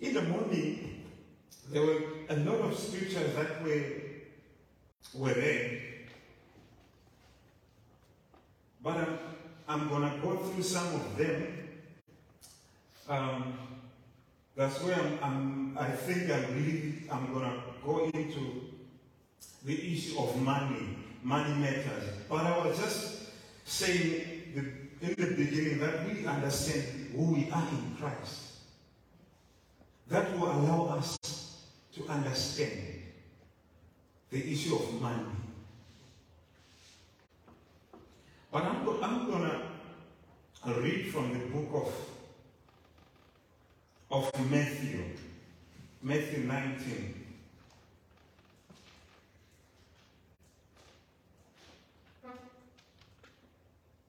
In 0.00 0.14
the 0.14 0.22
morning, 0.22 1.02
there 1.72 1.82
were 1.82 1.98
a 2.28 2.36
lot 2.36 2.60
of 2.60 2.78
scriptures 2.78 3.34
that 3.34 3.62
were, 3.64 3.84
were 5.14 5.34
read. 5.34 5.80
But 8.82 8.96
um, 8.98 9.18
I'm 9.66 9.88
going 9.88 10.10
to 10.10 10.18
go 10.18 10.36
through 10.36 10.62
some 10.62 10.94
of 10.94 11.16
them. 11.16 11.68
Um, 13.08 13.58
that's 14.56 14.80
where 14.82 14.94
I'm, 14.94 15.18
I'm, 15.22 15.78
i 15.78 15.90
think 15.90 16.30
I'm 16.30 16.54
really, 16.54 16.94
I'm 17.10 17.32
going 17.32 17.44
to 17.44 17.60
go 17.84 18.04
into 18.04 18.70
the 19.64 19.92
issue 19.92 20.18
of 20.18 20.40
money, 20.40 20.96
money 21.22 21.54
matters. 21.54 22.04
But 22.28 22.46
I 22.46 22.66
was 22.66 22.78
just 22.78 23.30
saying 23.64 24.52
the, 24.54 25.06
in 25.06 25.14
the 25.16 25.34
beginning 25.34 25.78
that 25.78 26.06
we 26.06 26.26
understand 26.26 27.10
who 27.14 27.34
we 27.34 27.50
are 27.50 27.68
in 27.68 27.96
Christ. 27.98 28.40
That 30.08 30.38
will 30.38 30.50
allow 30.50 30.98
us 30.98 31.16
to 31.94 32.06
understand 32.08 33.02
the 34.30 34.52
issue 34.52 34.76
of 34.76 35.00
money. 35.00 35.24
But 38.52 38.62
I'm, 38.64 39.02
I'm 39.02 39.23
to 40.66 40.72
read 40.80 41.12
from 41.12 41.32
the 41.32 41.44
book 41.46 41.68
of, 44.10 44.24
of 44.32 44.50
Matthew, 44.50 45.04
Matthew 46.00 46.44
19. 46.44 47.26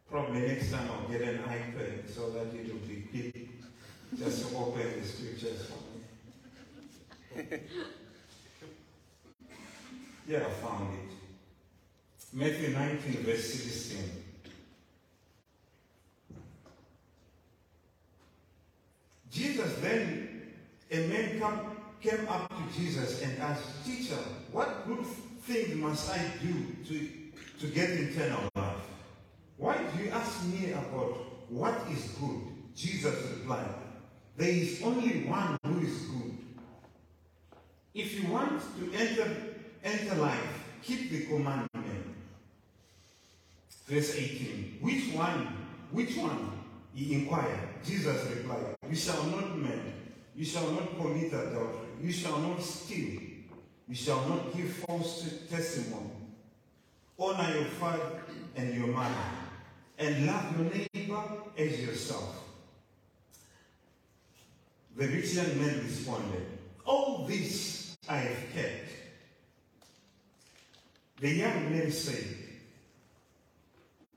Probably 0.10 0.48
next 0.48 0.72
time 0.72 0.90
I'll 0.90 1.10
get 1.10 1.22
an 1.24 1.40
iPad 1.40 2.10
so 2.10 2.30
that 2.30 2.54
it 2.54 2.72
will 2.72 2.88
be 2.88 3.02
quick 3.12 3.50
just 4.18 4.50
to 4.50 4.58
open 4.58 5.02
the 5.02 5.06
scriptures 5.06 5.66
for 5.66 7.38
me. 7.38 7.60
yeah, 10.30 10.38
I 10.38 10.50
found 10.50 10.94
it. 10.94 11.12
Matthew 12.32 12.70
19, 12.70 13.24
verse 13.24 13.54
16. 13.54 14.25
Jesus 19.36 19.76
then, 19.82 20.54
a 20.90 21.08
man 21.08 21.40
come, 21.40 21.76
came 22.00 22.26
up 22.30 22.48
to 22.48 22.80
Jesus 22.80 23.22
and 23.22 23.38
asked, 23.40 23.86
Teacher, 23.86 24.16
what 24.54 24.88
good 24.88 25.06
thing 25.44 25.82
must 25.82 26.10
I 26.10 26.22
do 26.42 26.54
to, 26.88 27.10
to 27.60 27.68
get 27.74 27.90
eternal 27.90 28.48
life? 28.56 28.78
Why 29.58 29.78
do 29.78 30.04
you 30.04 30.10
ask 30.12 30.42
me 30.46 30.72
about 30.72 31.50
what 31.50 31.76
is 31.92 32.16
good? 32.18 32.42
Jesus 32.78 33.14
replied, 33.36 33.76
There 34.38 34.48
is 34.48 34.82
only 34.82 35.26
one 35.26 35.58
who 35.66 35.82
is 35.82 35.98
good. 36.04 36.38
If 37.94 38.18
you 38.18 38.32
want 38.32 38.62
to 38.62 38.94
enter, 38.94 39.36
enter 39.84 40.16
life, 40.16 40.64
keep 40.82 41.12
the 41.12 41.26
commandment. 41.26 42.16
Verse 43.86 44.16
18. 44.16 44.78
Which 44.80 45.14
one? 45.14 45.48
Which 45.92 46.16
one? 46.16 46.52
He 46.94 47.16
inquired. 47.16 47.75
Jesus 47.86 48.30
replied, 48.30 48.76
You 48.90 48.96
shall 48.96 49.24
not 49.26 49.58
murder. 49.58 49.94
You 50.36 50.44
shall 50.46 50.72
not 50.72 50.98
commit 50.98 51.32
adultery. 51.34 51.88
You 52.02 52.12
shall 52.12 52.38
not 52.40 52.62
steal. 52.62 53.22
You 53.88 53.96
shall 53.96 54.28
not 54.28 54.56
give 54.56 54.70
false 54.88 55.30
testimony. 55.50 56.12
Honor 57.18 57.54
your 57.54 57.66
father 57.66 58.24
and 58.56 58.74
your 58.74 58.88
mother. 58.88 59.14
And 59.98 60.26
love 60.26 60.60
your 60.60 60.72
neighbor 60.72 61.22
as 61.58 61.82
yourself. 61.82 62.44
The 64.98 65.08
rich 65.08 65.34
young 65.34 65.60
man 65.60 65.84
responded, 65.84 66.46
All 66.86 67.26
this 67.28 67.96
I 68.10 68.18
have 68.18 68.54
kept. 68.54 68.90
The 71.20 71.30
young 71.30 71.72
man 71.72 71.92
said, 71.92 72.26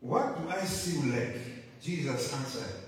What 0.01 0.37
do 0.39 0.49
I 0.51 0.61
still 0.65 1.13
lack? 1.13 1.35
Jesus 1.81 2.35
answered, 2.35 2.88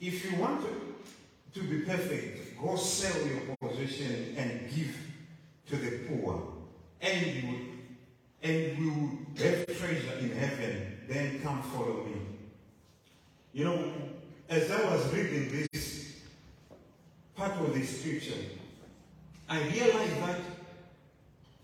If 0.00 0.30
you 0.30 0.38
want 0.38 0.62
to, 0.62 1.60
to 1.60 1.66
be 1.66 1.80
perfect, 1.80 2.60
go 2.60 2.76
sell 2.76 3.26
your 3.26 3.56
possession 3.60 4.34
and 4.36 4.70
give 4.74 4.94
to 5.68 5.76
the 5.76 5.98
poor, 6.08 6.52
and 7.00 7.26
you 7.26 7.58
and 8.42 8.78
you 8.78 8.90
will 8.92 9.44
have 9.44 9.66
treasure 9.66 10.18
in 10.20 10.30
heaven. 10.30 10.98
Then 11.08 11.40
come 11.42 11.62
follow 11.62 12.04
me. 12.04 12.20
You 13.52 13.64
know, 13.64 13.92
as 14.48 14.70
I 14.70 14.84
was 14.84 15.12
reading 15.12 15.68
this 15.72 16.16
part 17.34 17.52
of 17.52 17.74
the 17.74 17.84
scripture, 17.84 18.34
I 19.48 19.62
realized 19.62 20.20
that 20.20 20.40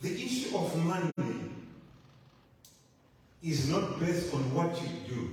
the 0.00 0.24
issue 0.24 0.56
of 0.56 0.76
money 0.76 1.10
is 3.42 3.68
not 3.68 4.00
based 4.00 4.32
on 4.32 4.54
what 4.54 4.80
you 4.80 4.88
do, 5.08 5.30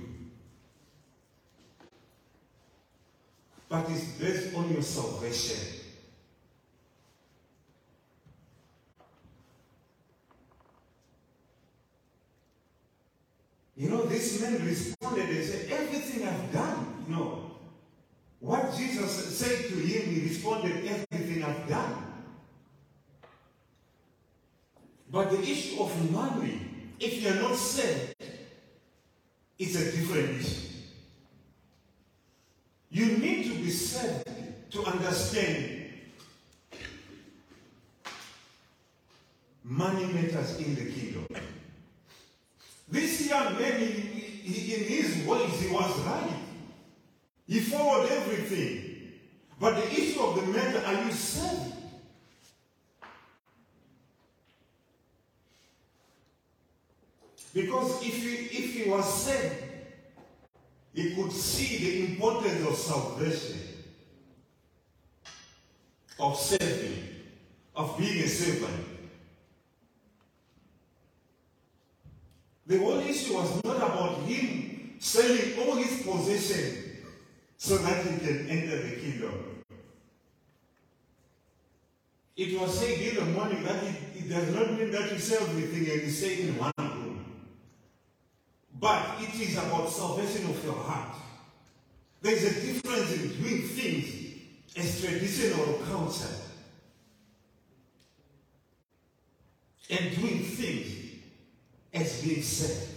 but 3.70 3.88
it's 3.88 4.04
based 4.18 4.54
on 4.56 4.68
your 4.72 4.82
salvation. 4.82 5.56
You 13.76 13.88
know, 13.88 14.04
this 14.06 14.42
man 14.42 14.66
responded 14.66 15.30
and 15.30 15.44
said, 15.44 15.70
Everything 15.70 16.26
I've 16.26 16.52
done, 16.52 17.04
you 17.06 17.14
know. 17.14 17.52
What 18.40 18.76
Jesus 18.76 19.38
said 19.38 19.68
to 19.68 19.74
him, 19.76 20.14
he 20.14 20.28
responded, 20.28 21.06
Everything 21.10 21.44
I've 21.44 21.68
done. 21.68 21.94
But 25.12 25.30
the 25.30 25.40
issue 25.40 25.80
of 25.80 26.10
money, 26.10 26.60
if 26.98 27.22
you're 27.22 27.36
not 27.36 27.54
saved, 27.54 28.14
it's 29.58 29.76
a 29.76 29.92
different 29.92 30.40
issue. 30.40 30.69
You 33.00 33.16
need 33.16 33.44
to 33.44 33.54
be 33.54 33.70
saved 33.70 34.28
to 34.72 34.84
understand 34.84 35.90
money 39.64 40.04
matters 40.04 40.58
in 40.58 40.74
the 40.74 40.84
kingdom. 40.84 41.26
This 42.90 43.26
young 43.26 43.54
man, 43.54 43.80
in, 43.80 43.90
in 44.44 44.84
his 44.84 45.26
ways, 45.26 45.60
he 45.62 45.68
was 45.72 45.98
right. 46.00 46.30
He 47.48 47.60
followed 47.60 48.10
everything. 48.10 49.12
But 49.58 49.76
the 49.76 49.90
issue 49.92 50.20
of 50.20 50.36
the 50.36 50.52
matter, 50.52 50.84
are 50.84 51.02
you 51.02 51.12
saved? 51.12 51.72
Because 57.54 58.02
if 58.02 58.22
he, 58.22 58.34
if 58.58 58.74
he 58.74 58.90
was 58.90 59.24
saved, 59.24 59.69
he 60.94 61.14
could 61.14 61.32
see 61.32 61.78
the 61.78 62.12
importance 62.12 62.66
of 62.66 62.76
salvation, 62.76 63.58
of 66.18 66.36
saving, 66.36 67.08
of 67.76 67.96
being 67.96 68.24
a 68.24 68.28
servant. 68.28 68.86
The 72.66 72.78
whole 72.78 73.00
issue 73.00 73.34
was 73.34 73.64
not 73.64 73.76
about 73.76 74.22
him 74.22 74.94
selling 74.98 75.58
all 75.58 75.76
his 75.76 76.02
possessions 76.02 76.98
so 77.56 77.78
that 77.78 78.04
he 78.06 78.18
can 78.18 78.48
enter 78.48 78.82
the 78.82 78.96
kingdom. 78.96 79.62
It 82.36 82.58
was 82.58 82.78
said 82.78 82.98
in 82.98 83.16
the 83.16 83.24
morning 83.26 83.62
that 83.64 83.82
it, 83.84 83.96
it 84.16 84.28
does 84.28 84.54
not 84.54 84.72
mean 84.72 84.90
that 84.92 85.12
you 85.12 85.18
sell 85.18 85.42
everything 85.42 85.90
and 85.90 86.02
you 86.02 86.10
stay 86.10 86.42
in 86.42 86.58
one. 86.58 86.99
But 88.80 89.20
it 89.20 89.38
is 89.38 89.58
about 89.58 89.90
salvation 89.90 90.48
of 90.48 90.64
your 90.64 90.74
heart. 90.74 91.14
There 92.22 92.32
is 92.32 92.44
a 92.44 92.66
difference 92.66 93.12
in 93.12 93.42
doing 93.42 93.62
things 93.62 94.76
as 94.76 95.00
tradition 95.00 95.58
or 95.60 95.80
and 99.90 100.16
doing 100.16 100.42
things 100.44 101.22
as 101.92 102.22
being 102.22 102.42
saved. 102.42 102.90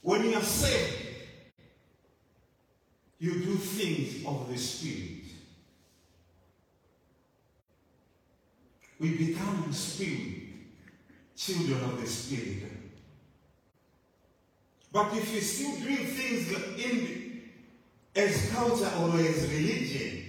When 0.00 0.24
you 0.24 0.36
are 0.36 0.42
saved, 0.42 0.96
you 3.18 3.32
do 3.40 3.56
things 3.56 4.24
of 4.24 4.48
the 4.48 4.56
Spirit. 4.56 5.24
We 8.98 9.16
become 9.16 9.72
spirit, 9.72 10.42
children 11.36 11.82
of 11.84 12.00
the 12.00 12.06
Spirit. 12.06 12.79
But 14.92 15.14
if 15.14 15.32
you're 15.32 15.42
still 15.42 15.76
doing 15.76 16.06
things 16.06 16.52
in 16.84 17.42
as 18.14 18.50
culture 18.50 18.90
or 18.98 19.16
as 19.16 19.48
religion, 19.48 20.26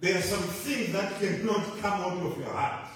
there 0.00 0.18
are 0.18 0.22
some 0.22 0.42
things 0.42 0.92
that 0.92 1.18
cannot 1.18 1.78
come 1.80 2.00
out 2.00 2.18
of 2.18 2.38
your 2.38 2.50
heart. 2.50 2.88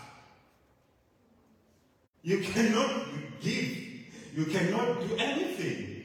You 2.23 2.41
cannot 2.41 3.07
give. 3.41 3.79
You 4.37 4.45
cannot 4.45 5.01
do 5.01 5.17
anything 5.17 6.05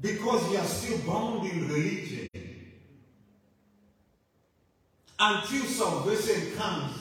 because 0.00 0.50
you 0.52 0.58
are 0.58 0.64
still 0.64 0.98
bound 0.98 1.50
in 1.50 1.68
religion. 1.68 2.28
Until 5.18 5.64
salvation 5.64 6.52
comes, 6.56 6.98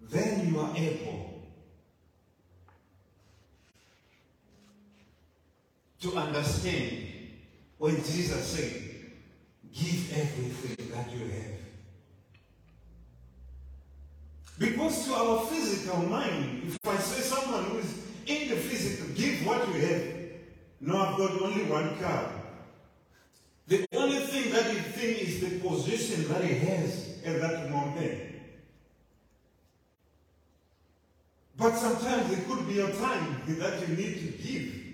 then 0.00 0.48
you 0.48 0.60
are 0.60 0.76
able 0.76 1.25
to 6.00 6.16
understand 6.16 7.08
when 7.78 7.96
Jesus 7.96 8.46
said, 8.46 8.82
Give 9.72 10.18
everything 10.18 10.90
that 10.90 11.12
you 11.12 11.26
have. 11.26 11.56
Because 14.58 15.06
to 15.06 15.14
our 15.14 15.44
physical 15.46 15.98
mind, 16.04 16.62
if 16.66 16.78
I 16.88 16.96
say 16.96 17.20
someone 17.20 17.64
who 17.64 17.78
is 17.78 18.06
in 18.26 18.48
the 18.48 18.56
physical, 18.56 19.14
give 19.14 19.46
what 19.46 19.68
you 19.68 19.74
have. 19.86 20.02
No, 20.80 20.96
I've 20.96 21.18
got 21.18 21.42
only 21.42 21.64
one 21.64 21.98
car. 21.98 22.32
The 23.66 23.84
only 23.94 24.20
thing 24.20 24.52
that 24.52 24.70
he 24.70 24.78
thinks 24.78 25.20
is 25.22 25.40
the 25.40 25.68
position 25.68 26.28
that 26.28 26.42
he 26.44 26.54
has 26.54 27.18
at 27.24 27.40
that 27.40 27.70
moment. 27.70 28.22
But 31.58 31.76
sometimes 31.76 32.32
it 32.32 32.46
could 32.48 32.68
be 32.68 32.80
a 32.80 32.92
time 32.94 33.42
that 33.58 33.88
you 33.88 33.96
need 33.96 34.14
to 34.20 34.42
give. 34.42 34.85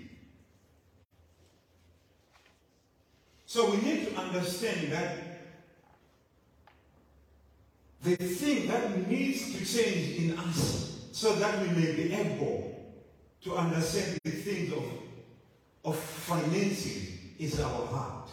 So 3.53 3.69
we 3.69 3.77
need 3.83 4.07
to 4.07 4.15
understand 4.15 4.91
that 4.91 5.15
the 8.01 8.15
thing 8.15 8.65
that 8.65 9.07
needs 9.07 9.55
to 9.55 9.63
change 9.63 10.17
in 10.17 10.39
us 10.39 11.09
so 11.11 11.35
that 11.35 11.61
we 11.61 11.67
may 11.67 11.91
be 11.93 12.13
able 12.15 12.95
to 13.43 13.55
understand 13.55 14.17
the 14.23 14.31
things 14.31 14.73
of, 14.73 14.83
of 15.85 15.95
financing 15.95 17.35
is 17.37 17.59
our 17.59 17.85
heart. 17.85 18.29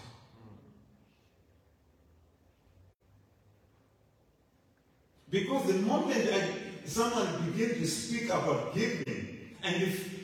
Because 5.29 5.67
the 5.67 5.81
moment 5.81 6.31
I, 6.33 6.49
someone 6.87 7.51
begins 7.51 7.77
to 7.79 7.87
speak 7.87 8.31
about 8.31 8.75
giving, 8.75 9.55
and 9.63 9.83
if 9.83 10.19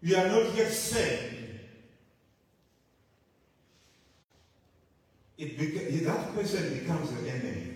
we 0.00 0.14
are 0.14 0.28
not 0.28 0.54
yet 0.54 0.70
saved, 0.70 1.37
it 5.38 5.56
beca- 5.58 6.04
that 6.04 6.34
person 6.34 6.78
becomes 6.80 7.10
an 7.12 7.26
enemy. 7.26 7.74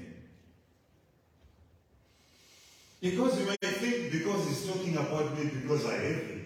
Because 3.01 3.39
you 3.41 3.47
might 3.47 3.61
think 3.61 4.13
because 4.13 4.49
he's 4.49 4.67
talking 4.67 4.97
about 4.97 5.37
me 5.37 5.45
because 5.61 5.85
I 5.87 5.95
have 5.95 6.03
it. 6.05 6.43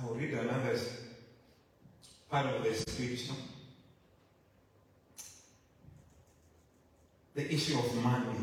I 0.00 0.04
will 0.06 0.14
read 0.14 0.34
another 0.34 0.78
part 2.30 2.46
of 2.46 2.64
the 2.64 2.74
scripture. 2.74 3.34
the 7.34 7.52
issue 7.52 7.78
of 7.78 7.94
money 8.02 8.38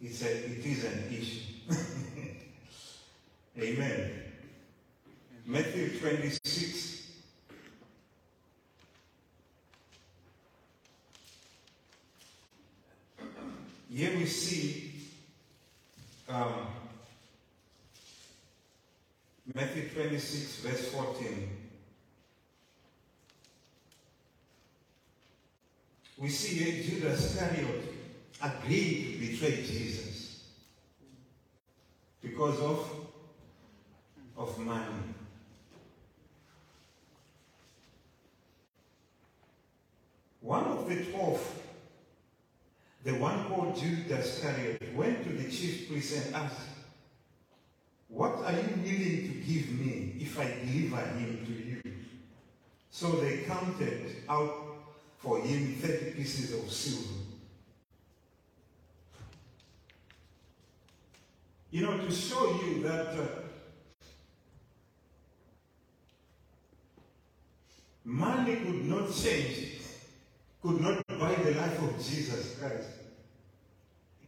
is 0.00 0.22
a, 0.22 0.30
it 0.30 0.64
is 0.64 0.84
an 0.84 1.04
issue. 1.10 1.40
Amen. 3.58 4.10
Matthew 5.46 5.98
26. 5.98 7.10
Here 13.90 14.16
we 14.18 14.26
see 14.26 14.92
um, 16.28 16.66
Matthew 19.54 19.88
26, 19.88 20.56
verse 20.60 20.88
14. 20.88 21.65
We 26.18 26.28
see 26.30 26.82
Judas 26.82 27.34
Iscariot 27.34 27.82
agreed 28.42 29.12
to 29.12 29.26
betray 29.26 29.56
Jesus 29.62 30.44
because 32.22 32.58
of, 32.60 32.90
of 34.36 34.58
money. 34.58 34.84
One 40.40 40.64
of 40.64 40.88
the 40.88 41.04
twelve, 41.04 41.60
the 43.04 43.14
one 43.14 43.44
called 43.48 43.76
Judas 43.76 44.38
Iscariot, 44.38 44.94
went 44.94 45.22
to 45.24 45.30
the 45.30 45.50
chief 45.50 45.88
priest 45.88 46.26
and 46.26 46.34
asked, 46.34 46.60
What 48.08 48.38
are 48.44 48.52
you 48.52 48.68
willing 48.76 49.22
to 49.22 49.34
give 49.46 49.70
me 49.72 50.14
if 50.18 50.38
I 50.38 50.46
deliver 50.64 51.02
him 51.18 51.44
to 51.44 51.52
you? 51.52 51.82
So 52.90 53.10
they 53.16 53.38
counted 53.38 54.16
out 54.28 54.65
for 55.26 55.40
him 55.40 55.74
30 55.74 56.12
pieces 56.12 56.54
of 56.54 56.70
silver. 56.70 57.18
You 61.72 61.82
know, 61.82 61.98
to 61.98 62.12
show 62.12 62.60
you 62.62 62.84
that 62.84 63.08
uh, 63.08 63.26
money 68.04 68.54
could 68.54 68.84
not 68.84 69.12
change, 69.12 69.80
could 70.62 70.80
not 70.80 71.04
buy 71.08 71.34
the 71.34 71.50
life 71.56 71.82
of 71.82 71.96
Jesus 71.96 72.56
Christ. 72.60 72.90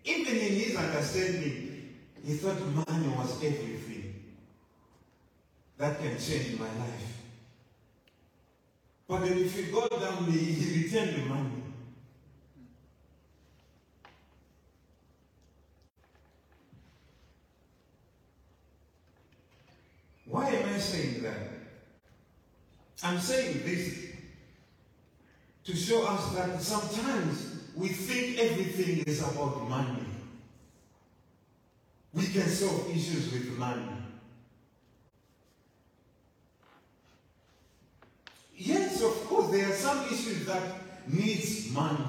Even 0.04 0.34
in 0.34 0.52
his 0.52 0.74
understanding, 0.74 1.94
he 2.24 2.34
thought 2.34 2.58
money 2.58 3.08
was 3.16 3.36
everything 3.36 4.14
that 5.76 6.00
can 6.00 6.18
change 6.18 6.58
my 6.58 6.66
life. 6.66 7.17
But 9.08 9.22
then 9.22 9.38
if 9.38 9.56
he 9.56 9.72
got 9.72 9.90
down, 9.90 10.24
he, 10.30 10.82
returned 10.82 11.16
the 11.16 11.28
money. 11.28 11.62
Why 20.26 20.50
am 20.50 20.74
I 20.74 20.78
saying 20.78 21.22
that? 21.22 21.36
I'm 23.02 23.18
saying 23.18 23.62
this 23.64 24.08
to 25.64 25.74
show 25.74 26.06
us 26.06 26.34
that 26.34 26.60
sometimes 26.60 27.62
we 27.74 27.88
think 27.88 28.38
everything 28.38 29.04
is 29.06 29.22
about 29.22 29.68
money. 29.70 30.04
We 32.12 32.26
can 32.26 32.48
solve 32.48 32.90
issues 32.90 33.32
with 33.32 33.56
money. 33.58 33.88
Yes, 38.60 39.00
of 39.02 39.14
course, 39.28 39.52
there 39.52 39.70
are 39.70 39.72
some 39.88 40.04
issues 40.04 40.44
that 40.44 40.62
needs 41.06 41.70
money. 41.70 42.04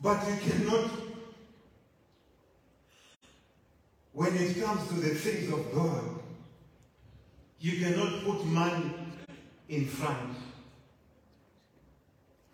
But 0.00 0.26
you 0.26 0.36
cannot, 0.50 0.90
when 4.14 4.34
it 4.34 4.58
comes 4.64 4.88
to 4.88 4.94
the 4.94 5.14
things 5.14 5.52
of 5.52 5.74
God, 5.74 6.04
you 7.60 7.84
cannot 7.84 8.24
put 8.24 8.46
money 8.46 8.90
in 9.68 9.84
front 9.86 10.34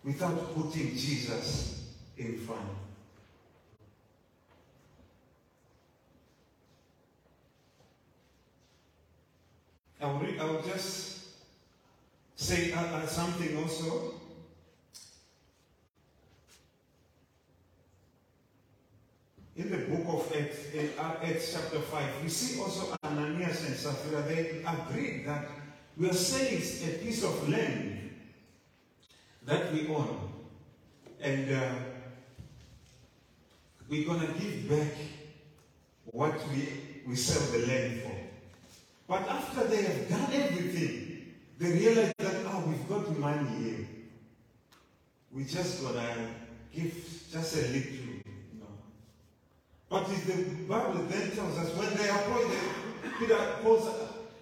without 0.03 0.53
putting 0.55 0.89
Jesus 0.89 1.85
in 2.17 2.37
front. 2.39 2.67
I'll, 10.01 10.17
read, 10.19 10.37
I'll 10.37 10.61
just 10.63 11.14
say 12.35 12.71
uh, 12.71 12.79
uh, 12.79 13.05
something 13.05 13.57
also. 13.57 14.13
In 19.55 19.71
the 19.71 19.77
book 19.77 20.05
of 20.07 20.33
Acts, 20.35 20.73
in 20.73 20.89
Acts 20.99 21.53
chapter 21.53 21.79
5, 21.79 22.23
we 22.23 22.29
see 22.29 22.59
also 22.59 22.93
Ananias 23.03 23.65
and 23.67 23.75
Sapphira, 23.75 24.21
they 24.23 24.61
agreed 24.67 25.25
that 25.25 25.47
we 25.95 26.09
are 26.09 26.13
selling 26.13 26.57
a 26.57 26.97
piece 27.01 27.23
of 27.23 27.47
land 27.47 28.11
that 29.45 29.71
we 29.71 29.87
own. 29.87 30.29
And 31.21 31.55
uh, 31.55 31.69
we're 33.87 34.05
going 34.05 34.19
to 34.19 34.33
give 34.33 34.69
back 34.69 34.91
what 36.03 36.33
we, 36.49 36.67
we 37.07 37.15
sell 37.15 37.41
the 37.57 37.65
land 37.65 38.01
for. 38.01 38.11
But 39.07 39.29
after 39.29 39.63
they 39.67 39.83
have 39.83 40.09
done 40.09 40.33
everything, 40.33 41.04
they 41.57 41.71
realize 41.71 42.13
that, 42.17 42.35
oh, 42.47 42.63
we've 42.67 42.87
got 42.89 43.17
money 43.17 43.63
here. 43.63 43.87
We 45.31 45.45
just 45.45 45.81
got 45.83 45.93
to 45.93 46.27
give 46.73 46.93
just 47.31 47.55
a 47.55 47.59
little. 47.59 47.91
You 47.91 48.23
know. 48.59 48.67
But 49.89 50.09
if 50.09 50.25
the 50.25 50.65
Bible 50.65 51.05
then 51.09 51.31
tells 51.31 51.57
us 51.57 51.75
when 51.75 51.95
they 51.95 52.09
approach 52.09 52.51
Peter 53.19 53.37
calls, 53.61 53.89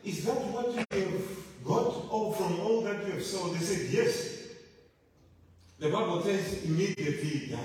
is 0.04 0.26
that 0.26 0.36
what 0.36 0.72
you 0.72 0.86
have 0.90 1.64
got 1.64 2.10
all 2.10 2.34
from 2.34 2.60
all 2.60 2.82
that 2.82 3.06
you 3.06 3.14
have 3.14 3.24
sold? 3.24 3.56
They 3.56 3.64
said, 3.64 3.90
yes. 3.92 4.40
The 5.80 5.90
Bible 5.90 6.22
says 6.22 6.64
immediately 6.64 7.30
he 7.30 7.48
died. 7.52 7.60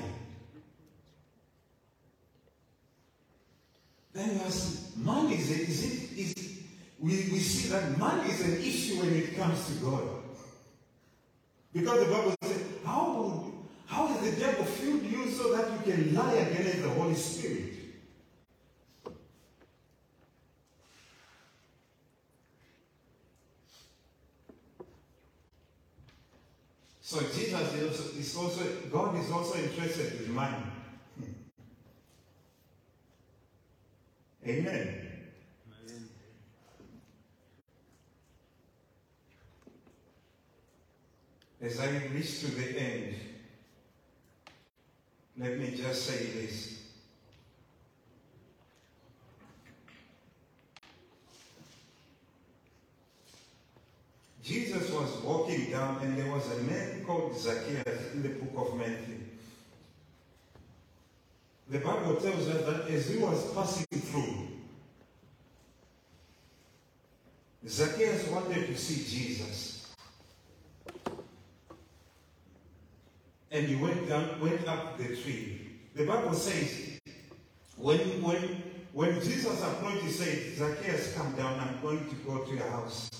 Then 4.13 4.37
you 4.37 4.41
ask, 4.43 4.97
money 4.97 5.35
is 5.37 5.51
it, 5.51 5.69
is 5.69 5.85
it, 5.85 6.19
is 6.19 6.33
it 6.33 6.58
we, 6.99 7.11
we 7.11 7.39
see 7.39 7.69
that 7.69 7.97
money 7.97 8.31
is 8.31 8.41
an 8.41 8.61
issue 8.61 9.01
when 9.01 9.15
it 9.15 9.37
comes 9.37 9.67
to 9.69 9.85
God. 9.85 10.03
Because 11.73 12.07
the 12.07 12.13
Bible 12.13 12.35
says, 12.43 12.65
how 12.85 13.53
how 13.87 14.07
is 14.09 14.35
the 14.35 14.41
devil 14.41 14.65
filled 14.65 15.03
you 15.03 15.29
so 15.31 15.57
that 15.57 15.71
you 15.73 15.93
can 15.93 16.15
lie 16.15 16.35
against 16.35 16.83
the 16.83 16.91
Holy 16.91 17.15
Spirit? 17.15 17.73
So 27.01 27.21
Jesus 27.21 27.73
is 27.73 27.99
also, 27.99 28.19
is 28.19 28.37
also, 28.37 28.65
God 28.93 29.17
is 29.19 29.31
also 29.31 29.59
interested 29.59 30.27
in 30.27 30.35
money. 30.35 30.63
Amen. 34.47 35.08
As 41.61 41.81
I 41.81 41.89
reach 42.15 42.41
to 42.41 42.47
the 42.53 42.79
end, 42.79 43.15
let 45.37 45.59
me 45.59 45.75
just 45.77 46.07
say 46.07 46.27
this. 46.27 46.79
Jesus 54.43 54.91
was 54.93 55.11
walking 55.23 55.71
down, 55.71 55.99
and 56.01 56.17
there 56.17 56.33
was 56.33 56.51
a 56.53 56.63
man 56.63 57.05
called 57.05 57.37
Zacchaeus 57.37 58.13
in 58.15 58.23
the 58.23 58.31
book 58.31 58.69
of 58.69 58.79
Matthew. 58.79 59.19
The 61.69 61.81
Bible 61.81 62.17
tells 62.17 62.49
us 62.49 62.65
that 62.65 62.89
as 62.89 63.11
he 63.11 63.19
was 63.19 63.53
passing 63.53 63.85
through, 64.01 64.49
Zacchaeus 67.67 68.29
wanted 68.29 68.69
to 68.69 68.77
see 68.79 69.05
Jesus. 69.05 69.68
And 73.59 73.67
he 73.67 73.75
went 73.75 74.09
down, 74.09 74.39
went 74.41 74.69
up 74.69 74.97
the 74.99 75.17
tree. 75.17 75.61
The 75.93 76.07
Bible 76.07 76.33
says, 76.33 77.01
when 77.77 77.99
when 78.23 78.63
when 78.93 79.15
Jesus 79.15 79.61
approached, 79.61 80.03
he 80.05 80.11
said, 80.13 80.55
Zacchaeus, 80.55 81.13
come 81.17 81.35
down, 81.35 81.59
I'm 81.59 81.81
going 81.83 82.09
to 82.09 82.15
go 82.25 82.45
to 82.45 82.55
your 82.55 82.71
house. 82.71 83.11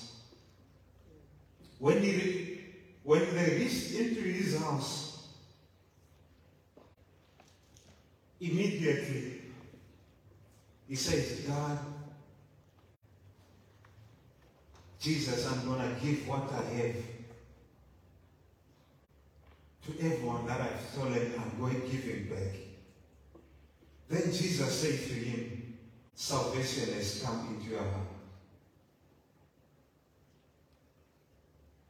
When 1.77 2.01
he 2.01 2.61
when 3.03 3.35
they 3.35 3.57
reached 3.57 3.91
into 3.95 4.21
his 4.21 4.57
house, 4.57 5.27
immediately 8.39 9.41
he 10.87 10.95
says, 10.95 11.41
God, 11.41 11.79
Jesus, 15.01 15.51
I'm 15.51 15.65
to 15.81 15.99
give 16.01 16.25
what 16.29 16.49
I 16.53 16.63
have 16.63 17.18
to 19.89 20.05
everyone 20.05 20.45
that 20.47 20.61
I've 20.61 20.81
stolen. 20.91 21.33
I'm 21.37 21.59
going 21.59 21.81
to 21.81 21.87
give 21.87 22.05
it 22.05 22.29
back. 22.29 22.59
Then 24.09 24.31
Jesus 24.31 24.81
said 24.81 24.99
to 25.07 25.13
him, 25.13 25.77
Salvation 26.15 26.93
has 26.95 27.23
come 27.23 27.55
into 27.55 27.71
your 27.71 27.79
heart. 27.79 28.07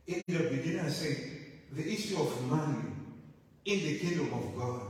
In 0.07 0.23
the 0.27 0.49
beginning, 0.49 0.81
I 0.81 0.89
said, 0.89 1.17
the 1.71 1.87
issue 1.87 2.19
of 2.19 2.45
money 2.49 2.77
in 3.65 3.79
the 3.79 3.99
kingdom 3.99 4.33
of 4.33 4.55
God 4.57 4.81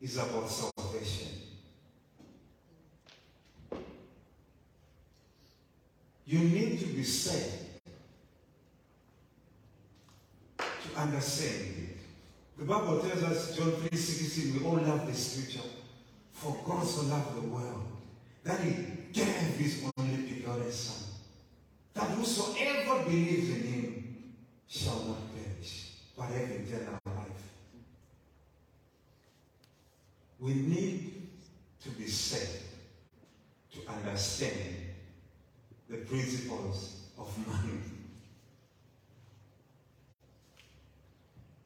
is 0.00 0.16
about 0.16 0.48
salvation. 0.48 1.28
You 6.26 6.40
need 6.40 6.80
to 6.80 6.86
be 6.86 7.04
saved 7.04 7.80
to 10.58 11.00
understand. 11.00 11.87
The 12.58 12.64
Bible 12.64 12.98
tells 12.98 13.22
us, 13.22 13.56
John 13.56 13.70
3.16, 13.70 14.58
we 14.58 14.66
all 14.66 14.78
love 14.78 15.06
the 15.06 15.14
scripture. 15.14 15.68
For 16.32 16.56
God 16.66 16.84
so 16.84 17.02
loved 17.02 17.36
the 17.36 17.48
world 17.48 17.86
that 18.42 18.58
he 18.60 18.84
gave 19.12 19.26
his 19.26 19.84
only 19.96 20.16
begotten 20.22 20.72
Son, 20.72 21.08
that 21.94 22.10
whosoever 22.10 23.04
believes 23.04 23.50
in 23.50 23.62
him 23.62 24.34
shall 24.66 25.04
not 25.04 25.18
perish, 25.34 25.92
but 26.16 26.26
have 26.26 26.50
eternal 26.50 26.98
life. 27.06 27.52
We 30.40 30.54
need 30.54 31.28
to 31.84 31.90
be 31.90 32.08
saved 32.08 32.64
to 33.72 33.92
understand 33.92 34.74
the 35.88 35.98
principles 35.98 37.02
of 37.16 37.46
money. 37.46 37.78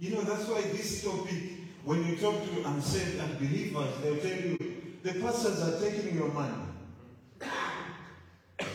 You 0.02 0.16
know, 0.16 0.22
that's 0.22 0.48
why 0.48 0.62
this 0.62 1.04
topic, 1.04 1.38
when 1.84 2.04
you 2.04 2.16
talk 2.16 2.34
to 2.44 2.68
unsaved 2.68 3.20
unbelievers, 3.20 3.88
they'll 4.02 4.16
tell 4.16 4.36
you, 4.36 4.58
the 5.00 5.12
pastors 5.20 5.62
are 5.62 5.80
taking 5.80 6.16
your 6.16 6.32
money. 6.32 6.64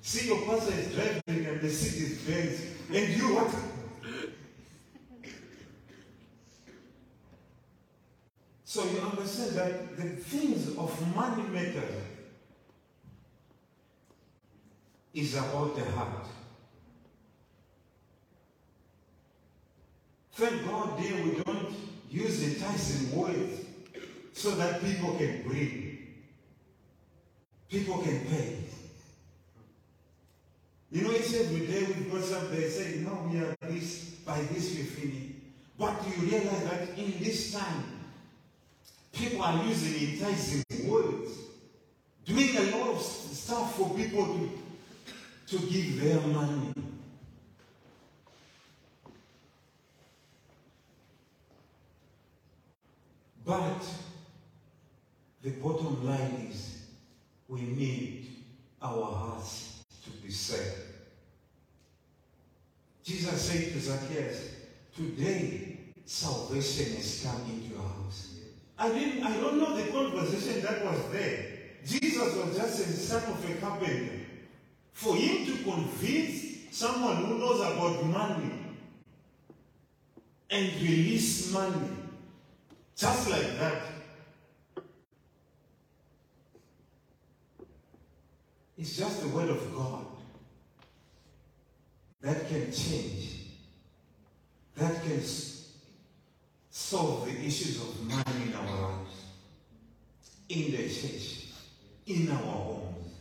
See, 0.00 0.26
your 0.28 0.40
pastor 0.46 0.72
is 0.72 0.94
driving 0.94 1.46
and 1.46 1.60
the 1.60 1.68
seat 1.68 2.02
is 2.02 2.18
bent, 2.22 2.58
and 2.96 3.14
you 3.14 3.34
what? 3.34 3.54
So 8.64 8.84
you 8.84 9.00
understand 9.00 9.56
that 9.56 9.96
the 9.98 10.16
things 10.16 10.78
of 10.78 11.14
money 11.14 11.42
matter 11.42 11.88
is 15.12 15.34
about 15.34 15.76
the 15.76 15.84
heart. 15.90 16.26
Thank 20.34 20.66
God 20.66 20.98
dear, 21.00 21.22
we 21.22 21.42
don't 21.42 21.68
use 22.10 22.42
enticing 22.42 23.16
words 23.16 23.60
so 24.32 24.50
that 24.56 24.82
people 24.82 25.14
can 25.16 25.42
breathe. 25.42 25.98
People 27.68 27.98
can 27.98 28.20
pay. 28.26 28.58
You 30.90 31.02
know, 31.02 31.10
it's 31.12 31.34
every 31.34 31.66
day 31.66 31.84
we 31.86 32.10
go 32.10 32.18
up 32.18 32.50
there 32.50 32.68
say, 32.68 32.98
no, 32.98 33.28
we 33.30 33.38
are 33.38 33.54
this, 33.62 34.10
by 34.26 34.40
this 34.42 34.74
we 34.74 34.82
finish. 34.82 35.32
But 35.78 36.02
do 36.04 36.10
you 36.10 36.30
realize 36.30 36.64
that 36.64 36.98
in 36.98 37.18
this 37.22 37.52
time, 37.52 37.84
people 39.12 39.42
are 39.42 39.64
using 39.64 40.14
enticing 40.14 40.64
words, 40.88 41.30
doing 42.24 42.56
a 42.56 42.76
lot 42.76 42.90
of 42.90 43.02
stuff 43.02 43.76
for 43.76 43.90
people 43.94 44.24
to, 44.26 45.56
to 45.58 45.66
give 45.66 46.00
their 46.00 46.20
money. 46.20 46.72
But 53.44 53.84
the 55.42 55.50
bottom 55.50 56.06
line 56.06 56.48
is 56.50 56.86
we 57.46 57.60
need 57.60 58.28
our 58.80 59.04
hearts 59.04 59.84
to 60.04 60.10
be 60.10 60.30
saved. 60.30 60.80
Jesus 63.02 63.42
said 63.42 63.72
to 63.72 63.80
Zacchaeus, 63.80 64.50
Today 64.96 65.78
salvation 66.06 66.96
has 66.96 67.26
come 67.26 67.42
into 67.50 67.74
your 67.74 67.82
house. 67.82 68.36
I 68.78 68.88
didn't 68.88 69.22
I 69.22 69.36
don't 69.36 69.58
know 69.58 69.76
the 69.76 69.92
conversation 69.92 70.62
that 70.62 70.84
was 70.84 71.12
there. 71.12 71.46
Jesus 71.84 72.34
was 72.36 72.56
just 72.56 72.80
a 72.80 72.92
son 72.92 73.22
of 73.30 73.50
a 73.50 73.54
carpenter. 73.56 74.20
For 74.92 75.16
him 75.16 75.44
to 75.46 75.64
convince 75.64 76.44
someone 76.70 77.16
who 77.26 77.38
knows 77.38 77.60
about 77.60 78.06
money 78.06 78.52
and 80.50 80.72
release 80.80 81.52
money 81.52 81.93
just 82.96 83.30
like 83.30 83.58
that. 83.58 83.82
It's 88.76 88.96
just 88.96 89.22
the 89.22 89.28
word 89.28 89.50
of 89.50 89.74
God 89.74 90.04
that 92.20 92.48
can 92.48 92.72
change, 92.72 93.46
that 94.76 95.02
can 95.02 95.22
solve 96.70 97.26
the 97.26 97.46
issues 97.46 97.80
of 97.80 98.02
money 98.02 98.48
in 98.48 98.54
our 98.54 98.82
lives, 98.82 99.24
in 100.48 100.72
the 100.72 100.88
church, 100.88 101.46
in 102.06 102.30
our 102.30 102.36
homes. 102.36 103.14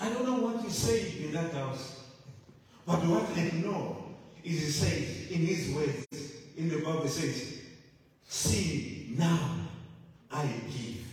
I 0.00 0.08
don't 0.10 0.26
know 0.26 0.46
what 0.46 0.64
he 0.64 0.70
said 0.70 1.14
in 1.22 1.32
that 1.32 1.52
house, 1.52 2.00
but 2.84 2.98
what 3.06 3.28
I 3.36 3.50
know 3.64 4.14
is 4.42 4.60
he 4.60 4.70
says 4.70 5.30
in 5.30 5.46
his 5.46 5.74
words, 5.74 6.06
in 6.56 6.68
the 6.68 6.78
Bible 6.78 7.08
says, 7.08 7.55
See, 8.28 9.14
now 9.16 9.38
I 10.30 10.46
give. 10.46 11.06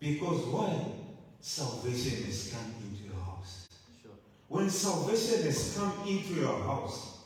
Because 0.00 0.46
why? 0.46 0.92
Salvation 1.40 2.24
has 2.24 2.52
come 2.52 2.74
into 2.82 3.04
your 3.04 3.22
house. 3.24 3.68
Sure. 4.02 4.12
When 4.48 4.70
salvation 4.70 5.44
has 5.44 5.76
come 5.76 5.92
into 6.06 6.34
your 6.34 6.58
house, 6.62 7.18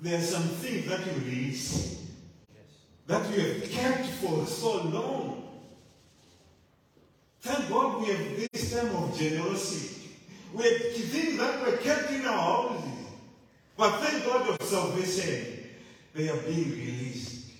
there 0.00 0.18
are 0.18 0.22
some 0.22 0.42
things 0.42 0.86
that 0.88 1.00
you 1.06 1.12
release 1.24 2.06
yes. 2.52 2.64
that 3.06 3.30
you 3.30 3.40
have 3.40 3.70
kept 3.70 4.06
for 4.06 4.46
so 4.46 4.82
long. 4.82 5.42
Thank 7.40 7.68
God 7.68 8.00
we 8.00 8.08
have 8.08 8.48
this 8.52 8.72
time 8.72 8.94
of 8.96 9.18
generosity. 9.18 10.10
We 10.52 10.64
have 10.64 10.80
things 10.94 11.38
that 11.38 11.64
were 11.64 11.76
kept 11.78 12.10
in 12.10 12.26
our 12.26 12.68
houses. 12.68 12.81
But 13.76 14.00
thank 14.00 14.24
God 14.24 14.48
of 14.48 14.66
salvation, 14.66 15.70
they 16.14 16.28
are 16.28 16.36
being 16.36 16.70
released. 16.70 17.50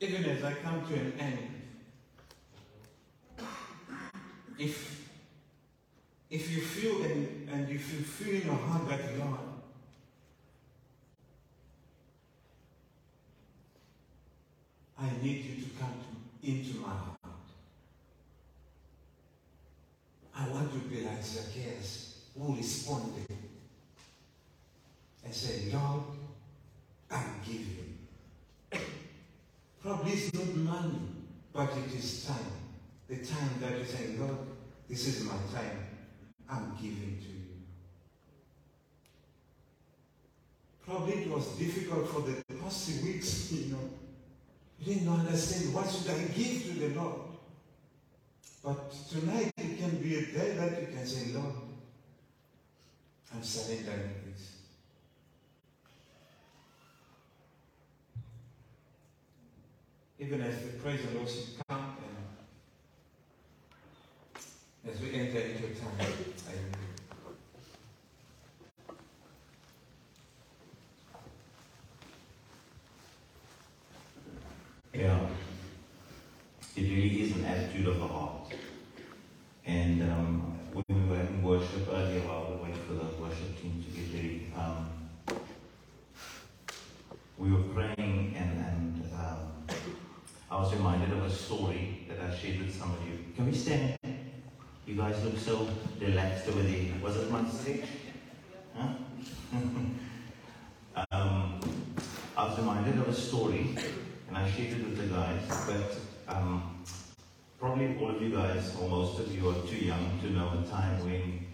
Even 0.00 0.24
as 0.24 0.44
I 0.44 0.52
come 0.54 0.86
to 0.86 0.94
an 0.94 1.12
end, 1.18 1.38
if 4.58 4.96
if 6.30 6.50
you 6.50 6.60
feel 6.60 7.02
and, 7.04 7.48
and 7.48 7.68
if 7.70 7.92
you 7.92 8.00
feel 8.00 8.34
in 8.34 8.46
your 8.46 8.56
heart 8.56 8.88
that 8.88 9.18
God, 9.18 9.38
I 14.98 15.10
need 15.22 15.44
you 15.44 15.64
to 15.64 15.70
come 15.78 15.94
to, 16.42 16.48
into 16.50 16.78
my 16.78 16.88
heart. 16.88 17.15
I 20.38 20.48
want 20.48 20.70
to 20.72 20.78
be 20.88 21.02
like 21.02 21.22
Zacchaeus, 21.24 22.24
who 22.38 22.56
responded 22.56 23.26
and 25.24 25.34
said, 25.34 25.72
Lord, 25.72 26.02
I'm 27.10 27.40
giving. 27.44 27.98
Probably 29.82 30.12
it's 30.12 30.34
not 30.34 30.54
money, 30.56 30.98
but 31.52 31.70
it 31.70 31.94
is 31.98 32.26
time. 32.26 32.52
The 33.08 33.16
time 33.16 33.50
that 33.60 33.78
you 33.78 33.84
say, 33.84 34.16
Lord, 34.18 34.36
this 34.88 35.06
is 35.06 35.24
my 35.24 35.36
time. 35.54 35.86
I'm 36.48 36.76
giving 36.80 37.18
to 37.18 37.28
you. 37.28 37.36
Probably 40.84 41.14
it 41.14 41.30
was 41.30 41.46
difficult 41.58 42.08
for 42.08 42.20
the 42.20 42.42
past 42.60 43.02
weeks, 43.02 43.52
you 43.52 43.72
know. 43.72 43.90
You 44.78 44.94
didn't 44.94 45.08
understand 45.08 45.72
what 45.72 45.90
should 45.90 46.10
I 46.10 46.18
give 46.36 46.62
to 46.64 46.72
the 46.78 47.00
Lord. 47.00 47.20
But 48.62 48.92
tonight 49.08 49.52
can 49.88 49.98
be 49.98 50.16
a 50.16 50.22
day 50.22 50.56
that 50.56 50.80
you 50.80 50.88
can 50.88 51.06
say, 51.06 51.32
Lord, 51.32 51.54
I'm 53.32 53.42
surrendering 53.42 54.14
this. 54.26 54.52
Even 60.18 60.40
as 60.42 60.60
the 60.62 60.68
praise 60.78 61.04
and 61.04 61.20
worship 61.20 61.44
come 61.68 61.96
and 64.84 64.92
as 64.92 65.00
we 65.00 65.12
enter 65.12 65.38
into 65.38 65.62
time, 65.80 65.90
I 66.00 66.06
Yeah. 74.98 75.26
It 76.74 76.82
really 76.82 77.22
is 77.22 77.36
an 77.36 77.44
attitude 77.44 77.86
of 77.86 77.98
the 77.98 78.06
heart. 78.06 78.45
And 79.66 80.00
um, 80.02 80.58
when 80.72 80.84
we 80.88 81.08
were 81.10 81.20
in 81.20 81.42
worship 81.42 81.88
earlier, 81.92 82.20
while 82.20 82.54
we 82.54 82.68
waited 82.68 82.82
for 82.86 82.92
the 82.94 83.04
worship 83.20 83.60
team 83.60 83.82
to 83.82 83.90
get 83.90 84.14
ready, 84.14 84.52
um, 84.56 84.88
we 87.36 87.50
were 87.50 87.64
praying, 87.74 88.36
and, 88.38 88.58
and 88.60 89.10
um, 89.12 89.66
I 90.48 90.56
was 90.56 90.72
reminded 90.72 91.10
of 91.12 91.24
a 91.24 91.30
story 91.30 92.06
that 92.08 92.20
I 92.20 92.32
shared 92.32 92.60
with 92.60 92.78
some 92.78 92.92
of 92.92 92.98
you. 93.08 93.18
Can 93.34 93.46
we 93.46 93.52
stand? 93.52 93.98
You 94.86 94.94
guys 94.94 95.20
look 95.24 95.36
so 95.36 95.68
relaxed 96.00 96.46
over 96.46 96.62
there. 96.62 96.92
Was 97.02 97.16
it 97.16 97.28
my 97.28 97.48
stage? 97.50 97.86
Huh? 98.76 98.88
um, 101.10 101.60
I 102.36 102.48
was 102.48 102.56
reminded 102.56 102.98
of 102.98 103.08
a 103.08 103.12
story, 103.12 103.74
and 104.28 104.36
I 104.36 104.48
shared 104.48 104.78
it 104.78 104.84
with 104.84 104.96
the 104.96 105.12
guys, 105.12 105.42
but 105.66 105.98
um, 106.32 106.75
probably 107.58 107.96
all 108.00 108.10
of 108.10 108.20
you 108.20 108.30
guys, 108.30 108.74
or 108.80 108.88
most 108.88 109.18
of 109.18 109.34
you, 109.34 109.48
are 109.48 109.66
too 109.66 109.76
young 109.76 110.18
to 110.20 110.30
know 110.30 110.52
a 110.62 110.70
time 110.70 111.04
when, 111.04 111.46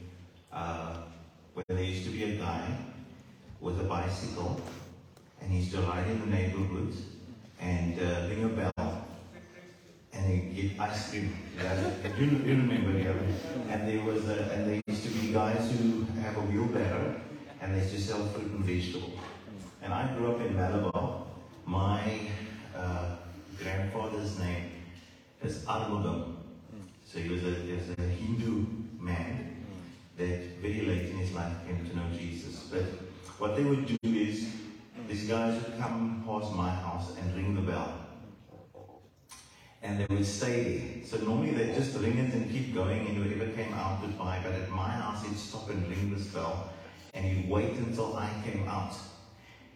uh, 0.53 0.97
when 1.55 1.65
there 1.69 1.83
used 1.83 2.05
to 2.05 2.11
be 2.11 2.25
a 2.25 2.37
guy 2.37 2.77
with 3.61 3.81
a 3.81 3.85
bicycle, 3.85 4.61
and 5.41 5.53
he 5.53 5.59
used 5.59 5.73
to 5.73 5.81
ride 5.83 6.07
in 6.09 6.21
the 6.21 6.27
neighborhood 6.27 6.93
and 7.61 7.99
uh, 8.01 8.29
ring 8.29 8.45
a 8.45 8.49
bell, 8.49 9.07
and 10.13 10.27
he 10.27 10.63
get 10.63 10.81
ice 10.81 11.11
cream. 11.11 11.37
You, 12.19 12.27
you 12.27 12.55
remember, 12.57 12.99
yeah? 12.99 13.15
And 13.71 13.89
there 13.89 14.05
was, 14.05 14.29
a, 14.29 14.53
and 14.53 14.69
there 14.69 14.81
used 14.87 15.05
to 15.05 15.11
be 15.11 15.33
guys 15.33 15.71
who 15.71 16.05
have 16.21 16.37
a 16.37 16.41
wheelbarrow, 16.41 17.15
and 17.61 17.75
they 17.75 17.79
used 17.79 17.95
to 17.95 18.01
sell 18.01 18.27
fruit 18.27 18.51
and 18.51 18.65
vegetables. 18.65 19.19
And 19.83 19.93
I 19.93 20.13
grew 20.15 20.33
up 20.33 20.41
in 20.41 20.55
Malabar. 20.57 21.23
My 21.65 22.21
uh, 22.77 23.17
grandfather's 23.59 24.39
name 24.39 24.72
is 25.45 25.59
Armugam. 25.65 26.37
So 27.05 27.19
he 27.19 27.29
was 27.29 27.45
a, 27.45 27.51
he 27.51 27.73
was 27.73 27.91
a 27.99 28.03
Hindu 28.03 28.67
man 28.99 29.65
that 30.17 30.41
very 30.61 30.87
late 30.87 31.11
in 31.11 31.19
his 31.19 31.33
life 31.33 31.53
came 31.67 31.87
to 31.89 31.97
know 31.97 32.05
Jesus. 32.17 32.69
But 32.71 32.85
what 33.39 33.57
they 33.57 33.65
would 33.65 33.87
do 33.87 33.99
is, 34.05 34.47
these 35.09 35.29
guys 35.29 35.63
would 35.63 35.79
come 35.79 36.23
past 36.27 36.55
my 36.55 36.71
house 36.71 37.13
and 37.19 37.35
ring 37.35 37.55
the 37.55 37.61
bell. 37.61 37.93
And 39.83 39.99
they 39.99 40.15
would 40.15 40.25
stay 40.25 40.63
there. 40.63 41.07
So 41.07 41.17
normally 41.25 41.51
they'd 41.51 41.75
just 41.75 41.97
ring 41.99 42.17
it 42.17 42.33
and 42.33 42.51
keep 42.51 42.73
going, 42.73 43.07
and 43.07 43.17
whoever 43.17 43.51
came 43.53 43.75
out 43.75 44.01
would 44.01 44.17
buy. 44.17 44.41
But 44.43 44.53
at 44.53 44.71
my 44.71 44.91
house, 44.91 45.25
he'd 45.25 45.37
stop 45.37 45.69
and 45.71 45.89
ring 45.89 46.15
this 46.15 46.29
bell, 46.29 46.71
and 47.15 47.25
he'd 47.25 47.51
wait 47.51 47.73
until 47.73 48.17
I 48.17 48.31
came 48.45 48.69
out. 48.69 48.95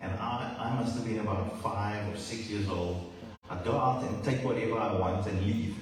And 0.00 0.12
I, 0.12 0.54
I 0.58 0.80
must 0.80 0.94
have 0.94 1.04
been 1.04 1.18
about 1.18 1.60
five 1.60 2.14
or 2.14 2.16
six 2.16 2.48
years 2.48 2.68
old. 2.68 3.12
I'd 3.48 3.64
go 3.64 3.78
out 3.78 4.02
and 4.04 4.24
take 4.24 4.44
whatever 4.44 4.78
I 4.78 4.92
want 4.92 5.26
and 5.26 5.46
leave. 5.46 5.76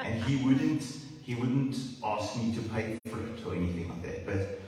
And 0.00 0.22
he 0.24 0.44
wouldn't 0.44 0.82
he 1.22 1.34
wouldn't 1.34 1.76
ask 2.02 2.36
me 2.36 2.54
to 2.54 2.60
pay 2.70 2.98
for 3.06 3.18
it 3.18 3.44
or 3.46 3.54
anything 3.54 3.88
like 3.90 4.02
that. 4.02 4.26
But 4.26 4.60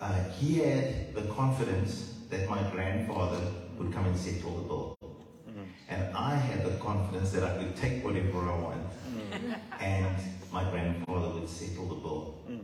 uh, 0.00 0.24
he 0.30 0.58
had 0.58 1.14
the 1.14 1.22
confidence 1.22 2.14
that 2.30 2.48
my 2.48 2.62
grandfather 2.70 3.40
would 3.78 3.92
come 3.92 4.06
and 4.06 4.16
settle 4.16 4.56
the 4.56 4.62
bill. 4.62 4.98
Mm-hmm. 5.02 5.62
And 5.88 6.16
I 6.16 6.34
had 6.34 6.64
the 6.64 6.76
confidence 6.78 7.32
that 7.32 7.44
I 7.44 7.58
could 7.58 7.76
take 7.76 8.02
whatever 8.04 8.38
I 8.50 8.58
want 8.58 8.86
mm. 9.14 9.58
and 9.80 10.16
my 10.52 10.64
grandfather 10.70 11.28
would 11.38 11.48
settle 11.48 11.86
the 11.86 11.94
bill. 11.96 12.38
Mm. 12.50 12.60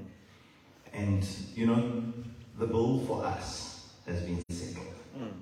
And 0.92 1.28
you 1.54 1.66
know, 1.66 2.02
the 2.58 2.66
bill 2.66 3.00
for 3.06 3.24
us 3.24 3.88
has 4.06 4.22
been 4.22 4.42
settled. 4.50 4.94
Mm. 5.18 5.32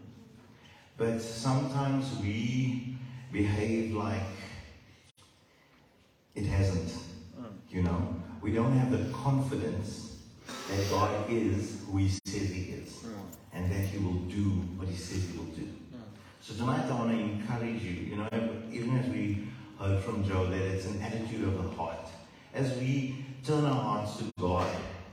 But 0.96 1.20
sometimes 1.20 2.06
we 2.20 2.96
behave 3.32 3.94
like 3.94 4.22
it 6.34 6.46
hasn't. 6.46 6.90
Hmm. 7.36 7.46
You 7.68 7.82
know, 7.82 8.14
we 8.40 8.52
don't 8.52 8.72
have 8.72 8.90
the 8.90 9.12
confidence 9.12 10.18
that 10.68 10.90
God 10.90 11.30
is 11.30 11.82
who 11.86 11.98
He 11.98 12.08
says 12.08 12.50
He 12.50 12.72
is, 12.72 13.02
hmm. 13.02 13.20
and 13.52 13.70
that 13.70 13.84
He 13.86 13.98
will 13.98 14.20
do 14.28 14.44
what 14.76 14.88
He 14.88 14.96
says 14.96 15.28
He 15.30 15.38
will 15.38 15.44
do. 15.46 15.62
Hmm. 15.62 16.00
So 16.40 16.54
tonight 16.54 16.86
I 16.90 16.94
want 16.94 17.10
to 17.10 17.18
encourage 17.18 17.82
you. 17.82 17.92
You 17.92 18.16
know, 18.16 18.28
even 18.72 18.96
as 18.98 19.08
we 19.08 19.48
heard 19.78 20.02
from 20.02 20.24
Joe, 20.24 20.46
that 20.46 20.60
it's 20.60 20.86
an 20.86 21.00
attitude 21.02 21.44
of 21.44 21.62
the 21.62 21.70
heart. 21.70 22.08
As 22.52 22.76
we 22.78 23.24
turn 23.44 23.64
our 23.64 23.80
hearts 23.80 24.16
to 24.18 24.24
God 24.38 24.68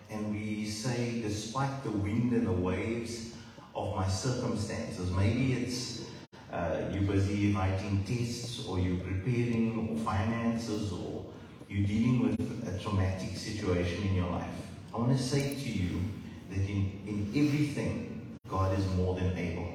and 0.10 0.32
we 0.32 0.66
say, 0.66 1.22
despite 1.22 1.84
the 1.84 1.92
wind 1.92 2.32
and 2.34 2.48
the 2.48 2.52
waves 2.52 3.34
of 3.76 3.96
my 3.96 4.08
circumstances, 4.08 5.12
maybe 5.12 5.54
it's 5.54 6.07
uh, 6.52 6.82
you're 6.92 7.04
busy 7.04 7.54
writing 7.54 8.04
tests 8.06 8.66
or 8.66 8.80
you're 8.80 8.98
preparing 8.98 9.90
or 9.90 9.98
finances 10.04 10.92
or 10.92 11.26
you're 11.70 11.86
dealing 11.86 12.24
with 12.24 12.68
a 12.68 12.80
traumatic 12.82 13.36
situation 13.36 14.08
in 14.08 14.16
your 14.16 14.30
life. 14.30 14.50
I 14.94 14.98
want 14.98 15.18
to 15.18 15.22
say 15.22 15.56
to 15.56 15.70
you 15.70 16.00
that 16.50 16.60
in, 16.60 17.02
in 17.06 17.32
everything, 17.36 18.38
God 18.48 18.78
is 18.78 18.86
more 18.96 19.16
than 19.16 19.38
able. 19.38 19.74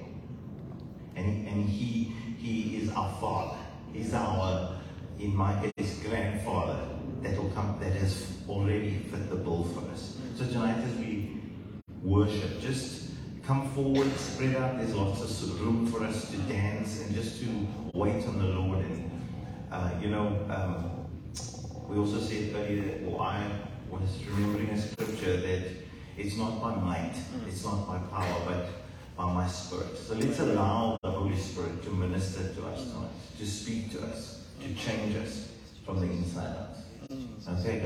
And, 1.14 1.46
and 1.46 1.68
he, 1.68 2.12
he 2.38 2.78
is 2.78 2.90
our 2.92 3.12
Father. 3.20 3.58
He's 3.92 4.14
our, 4.14 4.78
in 5.18 5.36
my 5.36 5.70
case, 5.76 5.98
grandfather 6.02 6.78
that 7.20 7.36
will 7.36 7.50
come, 7.50 7.76
that 7.80 7.92
has 7.92 8.32
already 8.48 8.98
fit 9.10 9.28
the 9.28 9.36
bill 9.36 9.64
for 9.64 9.88
us. 9.90 10.16
So 10.36 10.46
tonight 10.46 10.78
as 10.78 10.94
we 10.96 11.36
worship, 12.02 12.60
just 12.60 13.01
come 13.44 13.68
forward, 13.70 14.10
spread 14.16 14.56
out. 14.56 14.78
There's 14.78 14.94
lots 14.94 15.42
of 15.42 15.60
room 15.60 15.86
for 15.86 16.04
us 16.04 16.30
to 16.30 16.36
dance 16.38 17.00
and 17.02 17.14
just 17.14 17.40
to 17.40 17.46
wait 17.92 18.24
on 18.26 18.38
the 18.38 18.44
Lord. 18.44 18.78
And, 18.78 19.10
uh, 19.70 19.90
you 20.00 20.08
know, 20.08 20.38
um, 20.48 20.90
we 21.88 21.98
also 21.98 22.20
said 22.20 22.54
earlier, 22.54 23.00
or 23.06 23.20
I 23.20 23.44
was 23.90 24.02
remembering 24.30 24.70
a 24.70 24.80
scripture 24.80 25.36
that 25.38 25.62
it's 26.16 26.36
not 26.36 26.60
by 26.60 26.74
might, 26.76 27.14
it's 27.48 27.64
not 27.64 27.86
by 27.86 27.98
power, 28.16 28.42
but 28.46 28.68
by 29.16 29.32
my 29.32 29.46
spirit. 29.46 29.96
So 29.98 30.14
let's 30.14 30.38
allow 30.38 30.98
the 31.02 31.10
Holy 31.10 31.36
Spirit 31.36 31.82
to 31.84 31.90
minister 31.90 32.52
to 32.54 32.66
us 32.66 32.84
tonight, 32.84 33.10
to 33.38 33.46
speak 33.46 33.90
to 33.92 34.02
us, 34.02 34.44
to 34.60 34.74
change 34.74 35.16
us 35.16 35.48
from 35.84 36.00
the 36.00 36.06
inside 36.06 36.56
out. 36.56 36.76
Okay? 37.58 37.82